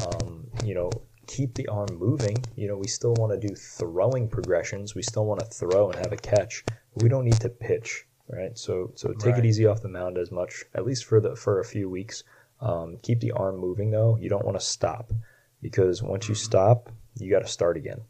Um, 0.06 0.48
you 0.64 0.74
know, 0.76 0.92
keep 1.28 1.54
the 1.56 1.68
arm 1.68 1.88
moving. 1.98 2.44
You 2.56 2.68
know, 2.68 2.78
we 2.78 2.88
still 2.88 3.14
want 3.16 3.32
to 3.40 3.48
do 3.48 3.56
throwing 3.56 4.28
progressions. 4.28 4.96
We 4.96 5.02
still 5.02 5.26
want 5.26 5.40
to 5.40 5.46
throw 5.48 5.90
and 5.90 5.98
have 6.00 6.12
a 6.14 6.18
catch. 6.18 6.64
We 6.96 7.10
don't 7.10 7.26
need 7.26 7.40
to 7.42 7.50
pitch, 7.50 8.06
right? 8.28 8.58
So, 8.58 8.92
so 8.96 9.14
take 9.14 9.34
Right. 9.36 9.46
it 9.46 9.48
easy 9.48 9.66
off 9.66 9.82
the 9.82 9.90
mound 9.90 10.18
as 10.18 10.32
much, 10.32 10.64
at 10.76 10.86
least 10.86 11.06
for 11.06 11.20
the 11.20 11.36
for 11.36 11.60
a 11.60 11.66
few 11.66 11.90
weeks. 11.90 12.24
Um, 12.60 12.98
keep 13.02 13.20
the 13.20 13.32
arm 13.32 13.58
moving 13.58 13.90
though. 13.92 14.18
You 14.18 14.30
don't 14.30 14.46
want 14.46 14.60
to 14.60 14.66
stop 14.66 15.12
because 15.62 16.04
once 16.04 16.30
you 16.30 16.36
stop, 16.36 16.90
you 17.18 17.30
got 17.32 17.40
to 17.40 17.48
start 17.48 17.78
again, 17.78 18.02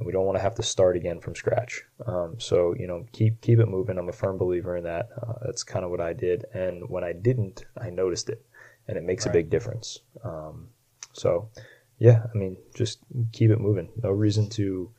and 0.00 0.06
we 0.06 0.12
don't 0.12 0.24
want 0.24 0.38
to 0.38 0.42
have 0.42 0.54
to 0.54 0.62
start 0.62 0.96
again 0.96 1.20
from 1.20 1.36
scratch. 1.36 1.82
Um, 2.06 2.36
so 2.38 2.74
you 2.78 2.86
know, 2.86 3.06
keep 3.12 3.40
keep 3.42 3.58
it 3.58 3.66
moving. 3.66 3.98
I'm 3.98 4.08
a 4.08 4.12
firm 4.12 4.38
believer 4.38 4.76
in 4.78 4.84
that. 4.84 5.10
Uh, 5.22 5.34
that's 5.44 5.62
kind 5.62 5.84
of 5.84 5.90
what 5.90 6.00
I 6.00 6.14
did, 6.14 6.46
and 6.54 6.88
when 6.88 7.04
I 7.04 7.12
didn't, 7.12 7.66
I 7.80 7.90
noticed 7.90 8.30
it, 8.30 8.44
and 8.88 8.96
it 8.96 9.04
makes 9.04 9.26
a 9.26 9.30
big 9.30 9.50
difference. 9.50 10.00
Um, 10.24 10.70
so, 11.12 11.50
yeah, 11.98 12.24
I 12.34 12.38
mean, 12.38 12.56
just 12.74 13.00
keep 13.32 13.50
it 13.50 13.60
moving. 13.60 13.90
No 14.02 14.10
reason 14.10 14.48
to 14.50 14.90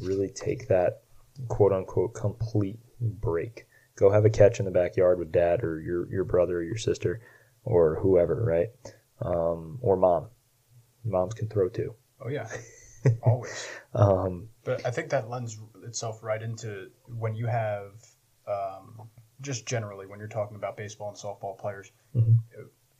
really 0.00 0.28
take 0.28 0.66
that 0.66 1.02
quote 1.46 1.72
unquote 1.72 2.14
complete 2.14 2.80
break. 3.00 3.66
Go 3.94 4.10
have 4.10 4.24
a 4.24 4.30
catch 4.30 4.58
in 4.58 4.64
the 4.64 4.72
backyard 4.72 5.20
with 5.20 5.30
dad 5.30 5.62
or 5.62 5.80
your 5.80 6.10
your 6.10 6.24
brother 6.24 6.56
or 6.56 6.62
your 6.64 6.76
sister 6.76 7.20
or 7.62 8.00
whoever, 8.00 8.44
right? 8.44 8.68
Um, 9.22 9.78
or 9.80 9.96
mom. 9.96 10.26
Moms 11.04 11.34
can 11.34 11.48
throw 11.48 11.68
too. 11.68 11.94
Oh 12.20 12.28
yeah, 12.28 12.48
always. 13.22 13.68
Um, 13.94 14.48
But 14.64 14.84
I 14.86 14.90
think 14.90 15.10
that 15.10 15.28
lends 15.28 15.58
itself 15.84 16.22
right 16.22 16.42
into 16.42 16.90
when 17.06 17.34
you 17.34 17.46
have, 17.46 17.92
um, 18.46 19.08
just 19.40 19.66
generally 19.66 20.06
when 20.06 20.18
you're 20.18 20.28
talking 20.28 20.56
about 20.56 20.76
baseball 20.76 21.08
and 21.08 21.16
softball 21.16 21.58
players. 21.58 21.90
Mhm. 22.14 22.38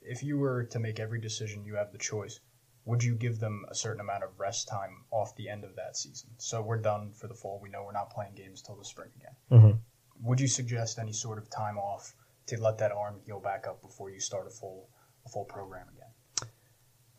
If 0.02 0.22
you 0.22 0.38
were 0.38 0.64
to 0.64 0.78
make 0.78 0.98
every 0.98 1.20
decision, 1.20 1.64
you 1.64 1.74
have 1.76 1.92
the 1.92 1.98
choice. 1.98 2.40
Would 2.86 3.04
you 3.04 3.14
give 3.14 3.38
them 3.38 3.66
a 3.68 3.74
certain 3.74 4.00
amount 4.00 4.24
of 4.24 4.40
rest 4.40 4.66
time 4.66 5.04
off 5.10 5.36
the 5.36 5.48
end 5.50 5.64
of 5.64 5.76
that 5.76 5.96
season? 5.96 6.30
So 6.38 6.62
we're 6.62 6.78
done 6.80 7.12
for 7.12 7.28
the 7.28 7.34
fall. 7.34 7.60
We 7.62 7.68
know 7.68 7.84
we're 7.84 7.92
not 7.92 8.10
playing 8.10 8.34
games 8.34 8.62
till 8.62 8.76
the 8.76 8.84
spring 8.84 9.10
again. 9.16 9.36
Mhm. 9.50 9.80
Would 10.22 10.40
you 10.40 10.48
suggest 10.48 10.98
any 10.98 11.12
sort 11.12 11.38
of 11.38 11.50
time 11.50 11.78
off 11.78 12.14
to 12.46 12.60
let 12.60 12.78
that 12.78 12.90
arm 12.92 13.20
heal 13.20 13.38
back 13.40 13.66
up 13.66 13.82
before 13.82 14.10
you 14.10 14.18
start 14.20 14.46
a 14.46 14.50
full 14.50 14.88
a 15.26 15.28
full 15.28 15.44
program 15.44 15.86
again? 15.90 16.50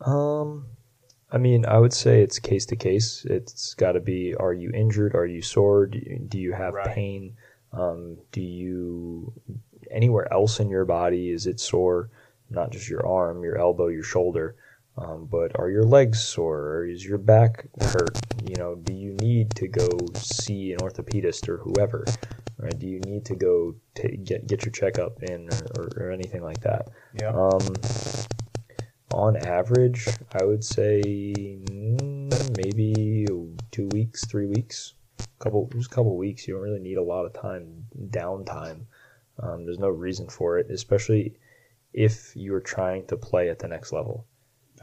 Um, 0.02 0.66
I 1.32 1.38
mean, 1.38 1.66
I 1.66 1.78
would 1.80 1.94
say 1.94 2.22
it's 2.22 2.40
case 2.40 2.66
to 2.68 2.76
case. 2.76 3.26
It's 3.30 3.74
got 3.76 3.94
to 3.94 4.00
be: 4.02 4.36
Are 4.36 4.54
you 4.54 4.72
injured? 4.74 5.16
Are 5.16 5.26
you 5.26 5.42
sore? 5.42 5.88
Do 5.88 5.98
you, 5.98 6.20
do 6.28 6.38
you 6.38 6.52
have 6.54 6.74
Right. 6.74 6.88
pain? 6.94 7.36
Um, 7.74 8.18
do 8.32 8.42
you 8.42 9.34
anywhere 9.90 10.32
else 10.32 10.60
in 10.60 10.70
your 10.70 10.86
body 10.86 11.30
is 11.30 11.48
it 11.48 11.60
sore? 11.60 12.10
Not 12.50 12.72
just 12.72 12.90
your 12.90 13.06
arm, 13.08 13.44
your 13.44 13.58
elbow, 13.58 13.88
your 13.88 14.04
shoulder, 14.04 14.56
um, 14.98 15.26
but 15.32 15.58
are 15.58 15.70
your 15.70 15.84
legs 15.84 16.22
sore? 16.22 16.60
Or 16.60 16.86
is 16.86 17.06
your 17.06 17.18
back 17.18 17.66
hurt? 17.80 18.18
You 18.46 18.56
know, 18.58 18.76
do 18.76 18.94
you 18.94 19.14
need 19.14 19.52
to 19.56 19.70
go 19.70 19.88
see 20.16 20.74
an 20.74 20.80
orthopedist 20.80 21.48
or 21.48 21.58
whoever? 21.60 22.04
Right? 22.58 22.78
Do 22.78 22.88
you 22.88 23.00
need 23.00 23.24
to 23.26 23.36
go 23.36 23.76
ta 23.96 24.10
get 24.24 24.48
get 24.48 24.66
your 24.66 24.72
checkup 24.74 25.24
in 25.24 25.48
or, 25.50 25.82
or, 25.84 25.90
or 26.08 26.12
anything 26.12 26.44
like 26.44 26.60
that? 26.62 26.90
Yeah. 27.22 27.30
Um, 27.30 27.66
on 29.14 29.38
average, 29.38 30.08
I 30.34 30.44
would 30.44 30.64
say 30.64 31.02
mm, 31.06 32.58
maybe 32.58 33.26
two 33.72 33.88
weeks, 33.90 34.26
three 34.26 34.48
weeks, 34.48 34.94
couple 35.40 35.70
just 35.74 35.92
a 35.92 35.96
couple 35.96 36.16
weeks. 36.18 36.48
You 36.48 36.54
don't 36.54 36.64
really 36.64 36.80
need 36.80 36.98
a 36.98 37.04
lot 37.04 37.26
of 37.26 37.34
time 37.34 37.86
downtime. 38.10 38.86
Um, 39.40 39.66
there's 39.66 39.80
no 39.80 39.90
reason 39.90 40.28
for 40.30 40.60
it, 40.60 40.70
especially 40.70 41.36
if 41.94 42.36
you're 42.36 42.62
trying 42.62 43.08
to 43.08 43.18
play 43.18 43.50
at 43.50 43.60
the 43.60 43.68
next 43.68 43.92
level. 43.92 44.26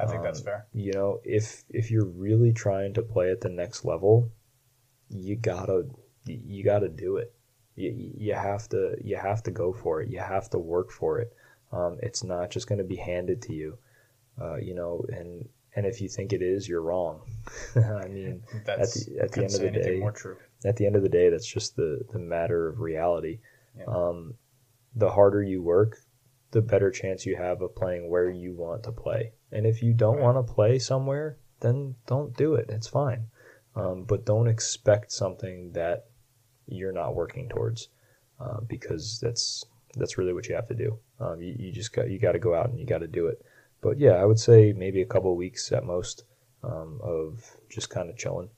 I 0.01 0.07
think 0.07 0.23
that's 0.23 0.41
um, 0.41 0.45
fair. 0.45 0.67
You 0.73 0.93
know, 0.93 1.21
if 1.25 1.65
if 1.71 1.91
you're 1.91 2.07
really 2.07 2.53
trying 2.53 2.95
to 2.95 3.03
play 3.03 3.31
at 3.31 3.41
the 3.41 3.49
next 3.49 3.85
level, 3.85 4.31
you 5.09 5.37
gotta 5.37 5.87
you 6.27 6.65
gotta 6.65 6.89
do 6.89 7.17
it. 7.17 7.33
You, 7.75 8.13
you 8.17 8.35
have 8.35 8.69
to 8.71 8.97
you 9.03 9.17
have 9.17 9.43
to 9.45 9.51
go 9.51 9.73
for 9.73 10.03
it. 10.03 10.11
You 10.11 10.19
have 10.19 10.51
to 10.51 10.59
work 10.59 10.91
for 10.91 11.21
it. 11.21 11.33
Um, 11.73 11.99
it's 12.03 12.25
not 12.25 12.51
just 12.51 12.67
going 12.67 12.79
to 12.79 12.85
be 12.85 12.97
handed 12.97 13.43
to 13.43 13.53
you. 13.53 13.77
Uh, 14.41 14.57
you 14.57 14.75
know, 14.75 15.05
and 15.11 15.49
and 15.75 15.87
if 15.87 16.01
you 16.01 16.09
think 16.09 16.33
it 16.33 16.43
is, 16.43 16.69
you're 16.69 16.83
wrong. 16.83 17.21
I 17.77 18.09
mean, 18.09 18.43
That's 18.65 19.05
the- 19.07 19.19
at 19.21 19.33
the 19.33 19.45
end 19.45 19.55
of 19.55 19.61
the 19.61 19.71
day- 19.71 19.99
more 20.01 20.13
true. 20.13 20.37
at 20.65 20.77
the 20.77 20.87
end 20.87 20.97
of 20.97 21.03
the 21.03 21.09
day, 21.09 21.29
that's 21.29 21.47
just 21.47 21.77
the 21.77 22.01
the 22.13 22.19
matter 22.19 22.69
of 22.69 22.81
reality. 22.81 23.41
Yeah. 23.77 23.85
Um, 23.87 24.35
the 24.95 25.11
harder 25.11 25.43
you 25.43 25.63
work, 25.63 25.99
the 26.51 26.63
better 26.63 26.91
chance 26.91 27.27
you 27.27 27.37
have 27.37 27.63
of 27.63 27.75
playing 27.77 28.09
where 28.09 28.31
you 28.31 28.55
want 28.55 28.83
to 28.85 28.93
play. 28.93 29.33
And 29.53 29.67
if 29.67 29.83
you 29.83 29.93
don't 29.93 30.17
Right. 30.17 30.23
want 30.25 30.47
to 30.47 30.53
play 30.53 30.79
somewhere, 30.79 31.37
then 31.61 31.95
don't 32.07 32.37
do 32.37 32.55
it. 32.55 32.67
It's 32.71 32.89
fine. 32.89 33.27
Um, 33.77 34.05
but 34.05 34.25
don't 34.25 34.49
expect 34.49 35.13
something 35.13 35.73
that 35.73 36.07
you're 36.67 36.93
not 36.93 37.15
working 37.15 37.49
towards, 37.49 37.89
uh, 38.41 38.61
because 38.61 39.21
that's 39.21 39.65
that's 39.97 40.19
really 40.19 40.33
what 40.33 40.49
you 40.49 40.55
have 40.55 40.69
to 40.69 40.75
do. 40.75 40.99
Um, 41.21 41.41
you, 41.41 41.55
you 41.59 41.73
just 41.73 41.93
got 41.93 42.11
you 42.11 42.19
got 42.19 42.33
to 42.33 42.39
go 42.39 42.55
out 42.55 42.69
and 42.71 42.79
you 42.81 42.87
got 42.87 42.99
to 42.99 43.07
do 43.07 43.27
it. 43.29 43.43
But 43.81 43.99
yeah, 43.99 44.13
I 44.13 44.25
would 44.25 44.39
say 44.39 44.73
maybe 44.73 45.03
a 45.03 45.07
couple 45.07 45.35
weeks 45.37 45.71
at 45.73 45.85
most 45.85 46.25
um, 46.63 47.01
of 47.03 47.45
just 47.69 47.91
kind 47.91 48.11
of 48.11 48.17
chilling. 48.17 48.51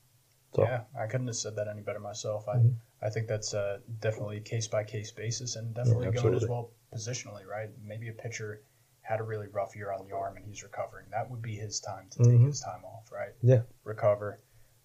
So- 0.54 0.62
Yeah, 0.62 0.84
I 0.98 1.06
couldn't 1.06 1.26
have 1.26 1.36
said 1.36 1.56
that 1.56 1.68
any 1.68 1.82
better 1.82 2.00
myself. 2.00 2.48
I, 2.48 2.56
Mhm. 2.56 2.74
I 3.02 3.10
think 3.10 3.28
that's 3.28 3.54
uh, 3.54 3.78
definitely 4.00 4.40
case 4.40 4.66
by 4.68 4.84
case 4.84 5.12
basis 5.12 5.56
and 5.56 5.74
definitely 5.74 6.10
going 6.10 6.34
as 6.34 6.46
well 6.48 6.70
positionally, 6.94 7.46
right? 7.46 7.70
Maybe 7.84 8.08
a 8.08 8.12
pitcher 8.12 8.62
had 9.02 9.20
a 9.20 9.22
really 9.22 9.46
rough 9.48 9.74
year 9.76 9.92
on 9.92 10.06
the 10.06 10.14
arm 10.14 10.36
and 10.36 10.44
he's 10.44 10.62
recovering. 10.62 11.06
That 11.10 11.30
would 11.30 11.42
be 11.42 11.54
his 11.56 11.80
time 11.80 12.08
to 12.10 12.18
take 12.18 12.40
Mhm. 12.40 12.46
his 12.46 12.60
time 12.60 12.84
off, 12.84 13.10
right? 13.12 13.32
Yeah. 13.42 13.62
Recover. 13.84 14.38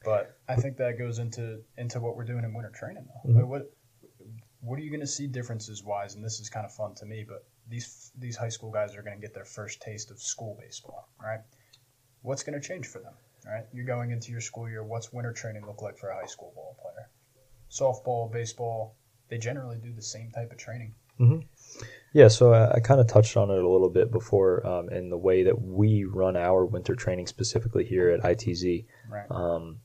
But 0.03 0.37
I 0.47 0.55
think 0.55 0.77
that 0.77 0.97
goes 0.97 1.17
into 1.19 1.63
into 1.77 1.99
what 1.99 2.15
we're 2.15 2.25
doing 2.25 2.43
in 2.43 2.53
winter 2.53 2.69
training 2.71 3.07
though. 3.07 3.29
Mhm. 3.31 3.35
Like, 3.37 3.47
what 3.47 3.71
what 4.61 4.79
are 4.79 4.81
you 4.81 4.89
going 4.89 4.99
to 5.01 5.07
see 5.07 5.27
differences 5.27 5.83
wise? 5.83 6.15
And 6.15 6.23
this 6.23 6.39
is 6.39 6.49
kind 6.49 6.65
of 6.65 6.71
fun 6.73 6.95
to 6.95 7.05
me, 7.05 7.23
but 7.27 7.45
these 7.69 8.11
these 8.17 8.35
high 8.37 8.49
school 8.49 8.71
guys 8.71 8.95
are 8.95 9.01
going 9.01 9.15
to 9.15 9.21
get 9.21 9.33
their 9.33 9.45
first 9.45 9.81
taste 9.81 10.11
of 10.11 10.21
school 10.21 10.57
baseball, 10.59 11.09
right? 11.21 11.39
What's 12.21 12.43
going 12.43 12.59
to 12.59 12.65
change 12.67 12.87
for 12.87 12.99
them? 12.99 13.13
right? 13.45 13.65
You're 13.73 13.85
going 13.85 14.09
into 14.09 14.31
your 14.31 14.41
school 14.41 14.67
year. 14.67 14.83
What's 14.83 15.13
winter 15.13 15.31
training 15.31 15.67
look 15.67 15.81
like 15.83 15.97
for 15.99 16.09
a 16.09 16.15
high 16.15 16.25
school 16.25 16.51
ball 16.55 16.75
player? 16.81 17.09
Softball, 17.69 18.31
baseball, 18.31 18.95
they 19.29 19.37
generally 19.37 19.77
do 19.77 19.93
the 19.93 20.01
same 20.01 20.31
type 20.31 20.51
of 20.51 20.57
training. 20.57 20.95
Yeah, 22.13 22.27
so 22.27 22.53
I, 22.53 22.73
I 22.75 22.79
kind 22.79 22.99
of 22.99 23.07
touched 23.07 23.37
on 23.37 23.49
it 23.51 23.63
a 23.63 23.69
little 23.69 23.89
bit 23.89 24.11
before 24.11 24.65
um, 24.65 24.89
in 24.89 25.09
the 25.09 25.17
way 25.17 25.43
that 25.43 25.61
we 25.61 26.05
run 26.05 26.35
our 26.35 26.65
winter 26.65 26.95
training 26.95 27.27
specifically 27.27 27.85
here 27.85 28.09
at 28.09 28.21
ITZ 28.21 28.85
Right. 29.09 29.29
um, 29.29 29.79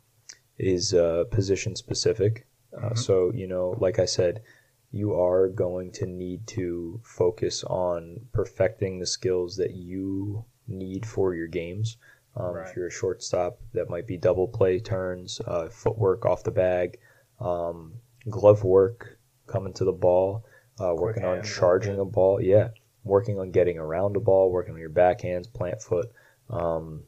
is 0.59 0.95
uh, 0.95 1.25
position 1.31 1.77
specific. 1.77 2.47
Uh, 2.77 2.91
Mhm. 2.91 2.99
So, 2.99 3.31
you 3.35 3.47
know, 3.47 3.77
like 3.79 3.99
I 3.99 4.07
said, 4.07 4.43
you 4.93 5.15
are 5.15 5.49
going 5.49 5.93
to 5.93 6.07
need 6.07 6.47
to 6.49 7.01
focus 7.05 7.63
on 7.65 8.21
perfecting 8.33 8.99
the 8.99 9.07
skills 9.07 9.57
that 9.57 9.73
you 9.73 10.45
need 10.67 11.07
for 11.07 11.35
your 11.35 11.47
games. 11.47 11.97
Um, 12.37 12.55
Right. 12.55 12.69
If 12.69 12.77
you're 12.77 12.87
a 12.87 12.93
shortstop, 12.93 13.59
that 13.73 13.91
might 13.91 14.07
be 14.07 14.17
double 14.17 14.49
play 14.49 14.79
turns, 14.79 15.41
uh, 15.47 15.69
footwork 15.69 16.25
off 16.27 16.45
the 16.45 16.51
bag, 16.51 16.99
um, 17.41 17.95
glove 18.29 18.65
work 18.65 19.19
coming 19.47 19.73
to 19.75 19.85
the 19.85 19.93
ball, 19.93 20.45
uh, 20.81 20.95
working 20.95 21.25
on 21.25 21.43
charging 21.43 21.99
a 21.99 22.05
ball. 22.05 22.41
Yeah, 22.41 22.69
working 23.05 23.39
on 23.39 23.51
getting 23.51 23.79
around 23.79 24.17
a 24.17 24.21
ball, 24.21 24.51
working 24.51 24.75
on 24.75 24.81
your 24.81 24.91
backhands, 24.91 25.53
plant 25.53 25.83
foot. 25.83 26.13
Um, 26.49 27.05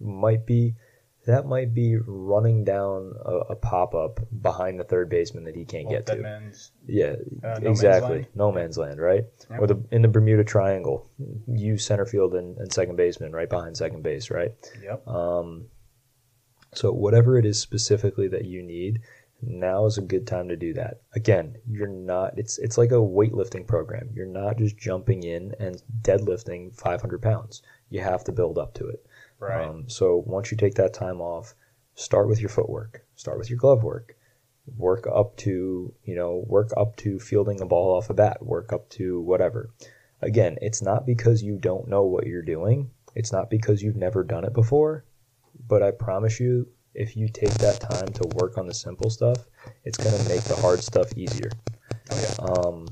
might 0.00 0.46
be 0.46 0.74
that 1.26 1.46
might 1.46 1.72
be 1.72 1.96
running 1.96 2.64
down 2.64 3.12
a, 3.24 3.52
a 3.52 3.56
pop 3.56 3.94
up 3.94 4.20
behind 4.42 4.80
the 4.80 4.84
third 4.84 5.08
baseman 5.08 5.44
that 5.44 5.54
he 5.54 5.64
can't 5.64 5.86
Well, 5.86 5.96
get 5.96 6.06
to. 6.06 6.16
man's 6.16 6.72
Yeah, 6.86 7.14
Uh, 7.44 7.58
no 7.60 7.70
exactly. 7.70 8.10
land? 8.16 8.26
No 8.34 8.50
man's 8.52 8.76
land, 8.78 9.00
right? 9.00 9.24
Yeah. 9.50 9.58
Or 9.58 9.66
the 9.66 9.82
in 9.90 10.02
the 10.02 10.08
Bermuda 10.08 10.44
Triangle, 10.44 11.08
you 11.46 11.78
center 11.78 12.06
field 12.06 12.34
and, 12.34 12.56
and 12.58 12.72
second 12.72 12.96
baseman 12.96 13.32
right 13.32 13.48
behind 13.48 13.76
second 13.76 14.02
base, 14.02 14.30
right? 14.30 14.52
Yep. 14.82 15.06
Um, 15.06 15.66
so 16.74 16.90
whatever 16.92 17.38
it 17.38 17.44
is 17.46 17.60
specifically 17.60 18.28
that 18.28 18.46
you 18.46 18.62
need, 18.62 19.00
now 19.44 19.86
is 19.86 19.98
a 19.98 20.02
good 20.02 20.26
time 20.26 20.48
to 20.48 20.56
do 20.56 20.72
that. 20.74 21.02
Again, 21.14 21.56
you're 21.68 21.88
not. 21.88 22.38
It's 22.38 22.58
it's 22.58 22.78
like 22.78 22.90
a 22.92 22.94
weightlifting 22.94 23.66
program. 23.66 24.08
You're 24.14 24.26
not 24.26 24.56
just 24.58 24.76
jumping 24.76 25.22
in 25.24 25.54
and 25.60 25.82
deadlifting 26.02 26.74
500 26.80 27.20
pounds. 27.20 27.62
You 27.90 28.00
have 28.00 28.24
to 28.24 28.32
build 28.32 28.56
up 28.56 28.74
to 28.74 28.88
it. 28.88 29.04
Right. 29.42 29.68
Um, 29.68 29.88
so 29.88 30.22
once 30.24 30.50
you 30.50 30.56
take 30.56 30.74
that 30.74 30.94
time 30.94 31.20
off, 31.20 31.54
start 31.94 32.28
with 32.28 32.40
your 32.40 32.48
footwork. 32.48 33.04
Start 33.16 33.38
with 33.38 33.50
your 33.50 33.58
glove 33.58 33.82
work. 33.82 34.16
Work 34.76 35.08
up 35.12 35.36
to 35.38 35.92
you 36.04 36.14
know 36.14 36.44
work 36.46 36.70
up 36.76 36.94
to 36.96 37.18
fielding 37.18 37.60
a 37.60 37.66
ball 37.66 37.96
off 37.96 38.10
a 38.10 38.14
bat. 38.14 38.44
Work 38.44 38.72
up 38.72 38.88
to 38.90 39.20
whatever. 39.20 39.70
Again, 40.20 40.56
it's 40.62 40.80
not 40.80 41.04
because 41.04 41.42
you 41.42 41.58
don't 41.58 41.88
know 41.88 42.04
what 42.04 42.26
you're 42.26 42.42
doing. 42.42 42.90
It's 43.16 43.32
not 43.32 43.50
because 43.50 43.82
you've 43.82 43.96
never 43.96 44.22
done 44.22 44.44
it 44.44 44.52
before. 44.52 45.04
But 45.66 45.82
I 45.82 45.90
promise 45.90 46.38
you, 46.38 46.68
if 46.94 47.16
you 47.16 47.28
take 47.28 47.52
that 47.54 47.80
time 47.80 48.08
to 48.08 48.28
work 48.36 48.56
on 48.56 48.66
the 48.66 48.74
simple 48.74 49.10
stuff, 49.10 49.38
it's 49.84 49.98
gonna 49.98 50.28
make 50.28 50.42
the 50.44 50.56
hard 50.56 50.82
stuff 50.82 51.08
easier. 51.16 51.50
oh 52.12 52.20
yeah. 52.20 52.44
Um, 52.44 52.86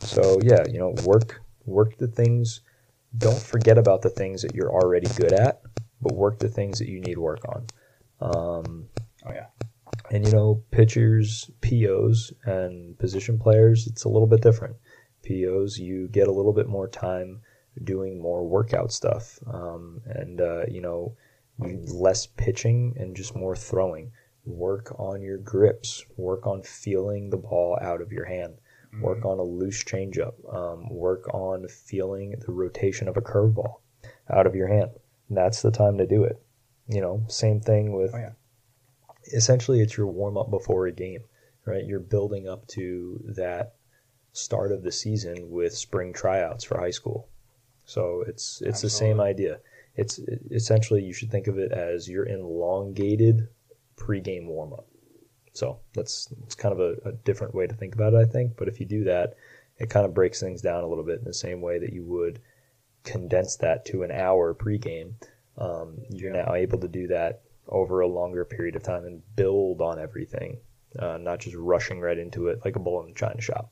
so 0.00 0.38
yeah, 0.42 0.64
you 0.66 0.78
know, 0.78 0.94
work 1.04 1.42
work 1.66 1.98
the 1.98 2.08
things. 2.08 2.62
Don't 3.18 3.38
forget 3.38 3.76
about 3.76 4.00
the 4.00 4.08
things 4.08 4.40
that 4.40 4.54
you're 4.54 4.72
already 4.72 5.06
good 5.16 5.34
at, 5.34 5.60
but 6.02 6.14
work 6.14 6.38
the 6.38 6.48
things 6.48 6.78
that 6.78 6.88
you 6.88 7.00
need 7.00 7.18
work 7.18 7.40
on. 7.48 7.66
Um, 8.20 8.88
Oh 9.24 9.32
yeah. 9.32 9.46
and 10.10 10.26
you 10.26 10.32
know, 10.32 10.62
pitchers, 10.72 11.50
POs, 11.60 12.32
and 12.44 12.98
position 12.98 13.38
players, 13.38 13.86
it's 13.86 14.04
a 14.04 14.08
little 14.08 14.26
bit 14.26 14.42
different. 14.42 14.76
POs, 15.22 15.78
you 15.78 16.08
get 16.08 16.26
a 16.28 16.32
little 16.32 16.52
bit 16.52 16.68
more 16.68 16.88
time 16.88 17.40
doing 17.84 18.20
more 18.20 18.44
workout 18.46 18.92
stuff, 18.92 19.38
um, 19.46 20.00
and 20.06 20.40
uh, 20.40 20.64
you 20.68 20.80
know, 20.80 21.16
less 21.58 22.26
pitching 22.26 22.94
and 22.98 23.14
just 23.16 23.36
more 23.36 23.54
throwing. 23.56 24.10
Work 24.44 24.92
on 24.98 25.22
your 25.22 25.38
grips. 25.38 26.04
Work 26.16 26.46
on 26.48 26.62
feeling 26.62 27.30
the 27.30 27.36
ball 27.36 27.78
out 27.80 28.00
of 28.00 28.10
your 28.10 28.24
hand. 28.24 28.54
Work 29.00 29.24
on 29.24 29.38
a 29.38 29.42
loose 29.42 29.82
changeup. 29.84 30.34
Um, 30.54 30.90
work 30.90 31.32
on 31.32 31.66
feeling 31.68 32.34
the 32.44 32.52
rotation 32.52 33.08
of 33.08 33.16
a 33.16 33.22
curveball 33.22 33.76
out 34.28 34.46
of 34.46 34.54
your 34.54 34.68
hand. 34.68 34.90
That's 35.34 35.62
the 35.62 35.70
time 35.70 35.98
to 35.98 36.06
do 36.06 36.24
it. 36.24 36.42
You 36.88 37.00
know, 37.00 37.24
same 37.28 37.60
thing 37.60 37.92
with 37.92 38.12
Oh 38.14 38.18
yeah. 38.18 38.32
essentially 39.32 39.80
it's 39.80 39.96
your 39.96 40.06
warm 40.08 40.36
up 40.36 40.50
before 40.50 40.86
a 40.86 40.92
game, 40.92 41.20
right? 41.64 41.84
You're 41.84 42.00
building 42.00 42.48
up 42.48 42.66
to 42.68 43.20
that 43.36 43.74
start 44.32 44.72
of 44.72 44.82
the 44.82 44.92
season 44.92 45.50
with 45.50 45.74
spring 45.74 46.12
tryouts 46.12 46.64
for 46.64 46.78
high 46.78 46.90
school. 46.90 47.28
So 47.84 48.24
it's 48.26 48.62
it's 48.62 48.80
the 48.80 48.90
same 48.90 49.20
idea. 49.20 49.60
It's 49.94 50.18
essentially 50.50 51.02
you 51.02 51.12
should 51.12 51.30
think 51.30 51.46
of 51.48 51.58
it 51.58 51.72
as 51.72 52.08
your 52.08 52.26
elongated 52.26 53.48
pregame 53.96 54.46
warm 54.46 54.72
up. 54.72 54.86
So 55.52 55.80
that's 55.94 56.32
it's 56.44 56.54
kind 56.54 56.72
of 56.72 56.80
a, 56.80 57.08
a 57.08 57.12
different 57.12 57.54
way 57.54 57.66
to 57.66 57.74
think 57.74 57.94
about 57.94 58.14
it, 58.14 58.16
I 58.16 58.24
think. 58.24 58.56
But 58.56 58.68
if 58.68 58.80
you 58.80 58.86
do 58.86 59.04
that, 59.04 59.34
it 59.78 59.90
kind 59.90 60.06
of 60.06 60.14
breaks 60.14 60.40
things 60.40 60.62
down 60.62 60.82
a 60.82 60.86
little 60.88 61.04
bit 61.04 61.18
in 61.18 61.24
the 61.24 61.34
same 61.34 61.60
way 61.60 61.78
that 61.78 61.92
you 61.92 62.04
would 62.04 62.40
condense 63.04 63.56
that 63.56 63.84
to 63.86 64.02
an 64.02 64.10
hour 64.10 64.54
pregame. 64.54 65.14
Um, 65.58 65.98
you're 66.10 66.32
now 66.32 66.54
able 66.54 66.78
to 66.78 66.88
do 66.88 67.08
that 67.08 67.42
over 67.68 68.00
a 68.00 68.06
longer 68.08 68.44
period 68.44 68.76
of 68.76 68.82
time 68.82 69.04
and 69.04 69.22
build 69.36 69.80
on 69.80 69.98
everything, 69.98 70.58
uh, 70.98 71.18
not 71.18 71.40
just 71.40 71.56
rushing 71.56 72.00
right 72.00 72.18
into 72.18 72.48
it 72.48 72.60
like 72.64 72.76
a 72.76 72.78
bull 72.80 73.00
in 73.02 73.08
the 73.08 73.14
china 73.14 73.40
shop. 73.40 73.70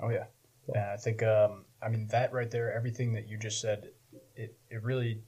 Oh 0.00 0.08
yeah, 0.10 0.24
and 0.68 0.84
I 0.84 0.96
think 0.96 1.22
um, 1.22 1.64
I 1.80 1.88
mean 1.88 2.06
that 2.08 2.32
right 2.32 2.50
there, 2.50 2.72
everything 2.72 3.12
that 3.14 3.28
you 3.28 3.38
just 3.38 3.60
said, 3.60 3.88
it 4.34 4.56
it 4.70 4.82
really 4.82 5.22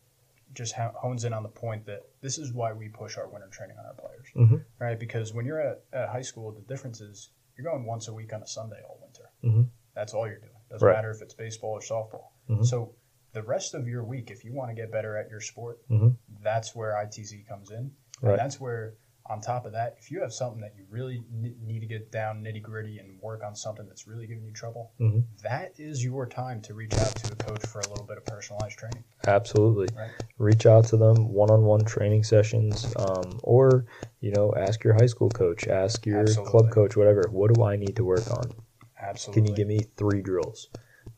just 0.53 0.75
ho- 0.75 0.93
hones 0.97 1.25
in 1.25 1.33
on 1.33 1.43
the 1.43 1.49
point 1.49 1.87
that 1.87 2.03
this 2.21 2.39
is 2.39 2.53
why 2.53 2.73
we 2.73 2.89
push 2.89 3.17
our 3.17 3.29
winter 3.29 3.49
training 3.51 3.77
on 3.79 3.87
our 3.87 3.95
players, 3.95 4.27
Mhm. 4.37 4.65
right? 4.79 4.99
Because 4.99 5.33
when 5.35 5.45
you're 5.47 5.61
at, 5.61 5.83
at 5.93 6.09
high 6.11 6.23
school, 6.23 6.53
the 6.53 6.61
difference 6.63 7.01
is 7.01 7.31
you're 7.57 7.65
going 7.65 7.85
once 7.87 8.07
a 8.09 8.13
week 8.15 8.33
on 8.33 8.41
a 8.43 8.47
Sunday 8.47 8.81
all 8.89 8.99
winter. 9.03 9.31
Mhm. 9.43 9.69
That's 9.95 10.15
all 10.15 10.29
you're 10.29 10.39
doing. 10.39 10.51
Doesn't 10.71 10.87
Right. 10.87 10.95
matter 10.95 11.11
if 11.11 11.23
it's 11.23 11.35
baseball 11.35 11.71
or 11.73 11.81
softball. 11.81 12.29
Mhm. 12.49 12.65
So 12.67 12.95
the 13.35 13.43
rest 13.43 13.75
of 13.75 13.87
your 13.87 14.03
week, 14.05 14.31
if 14.31 14.45
you 14.45 14.55
want 14.55 14.71
to 14.71 14.75
get 14.75 14.91
better 14.91 15.17
at 15.19 15.29
your 15.29 15.41
sport, 15.41 15.81
Mhm. 15.91 16.17
that's 16.43 16.75
where 16.75 16.95
ITZ 16.97 17.43
comes 17.47 17.71
in, 17.71 17.91
Right. 18.23 18.31
and 18.33 18.39
that's 18.39 18.59
where. 18.61 18.95
On 19.31 19.41
top 19.41 19.65
of 19.65 19.73
that, 19.73 19.97
if 19.99 20.11
you 20.11 20.21
have 20.21 20.35
something 20.35 20.61
that 20.61 20.75
you 20.77 20.85
really 20.91 21.25
need 21.31 21.81
to 21.81 21.87
get 21.87 22.13
down 22.13 22.45
nitty 22.45 22.61
gritty 22.61 22.99
and 22.99 23.19
work 23.23 23.43
on 23.43 23.57
something 23.57 23.87
that's 23.87 24.07
really 24.07 24.27
giving 24.27 24.45
you 24.45 24.53
trouble, 24.53 24.93
Mhm. 25.01 25.25
that 25.43 25.73
is 25.81 26.05
your 26.05 26.27
time 26.27 26.61
to 26.61 26.75
reach 26.75 26.93
out 26.99 27.17
to 27.17 27.33
a 27.33 27.37
coach 27.37 27.65
for 27.65 27.79
a 27.81 27.89
little 27.89 28.05
bit 28.05 28.19
of 28.19 28.27
personalized 28.27 28.77
training. 28.79 29.03
Absolutely. 29.27 29.89
Right. 29.97 30.11
Reach 30.37 30.67
out 30.67 30.85
to 30.89 30.99
them 30.99 31.33
one-on-one 31.33 31.87
training 31.87 32.23
sessions, 32.25 32.95
um, 32.97 33.41
or 33.43 33.87
you 34.21 34.31
know, 34.31 34.53
ask 34.57 34.85
your 34.85 34.93
high 34.93 35.07
school 35.07 35.31
coach, 35.31 35.69
ask 35.69 36.05
your 36.05 36.19
Absolutely. 36.21 36.51
club 36.51 36.71
coach, 36.71 36.95
whatever. 36.95 37.23
What 37.31 37.55
do 37.55 37.63
I 37.65 37.77
need 37.77 37.97
to 37.97 38.05
work 38.05 38.31
on? 38.31 38.51
Absolutely. 39.01 39.41
Can 39.41 39.51
you 39.51 39.57
give 39.57 39.69
me 39.69 39.79
three 39.97 40.21
drills? 40.21 40.69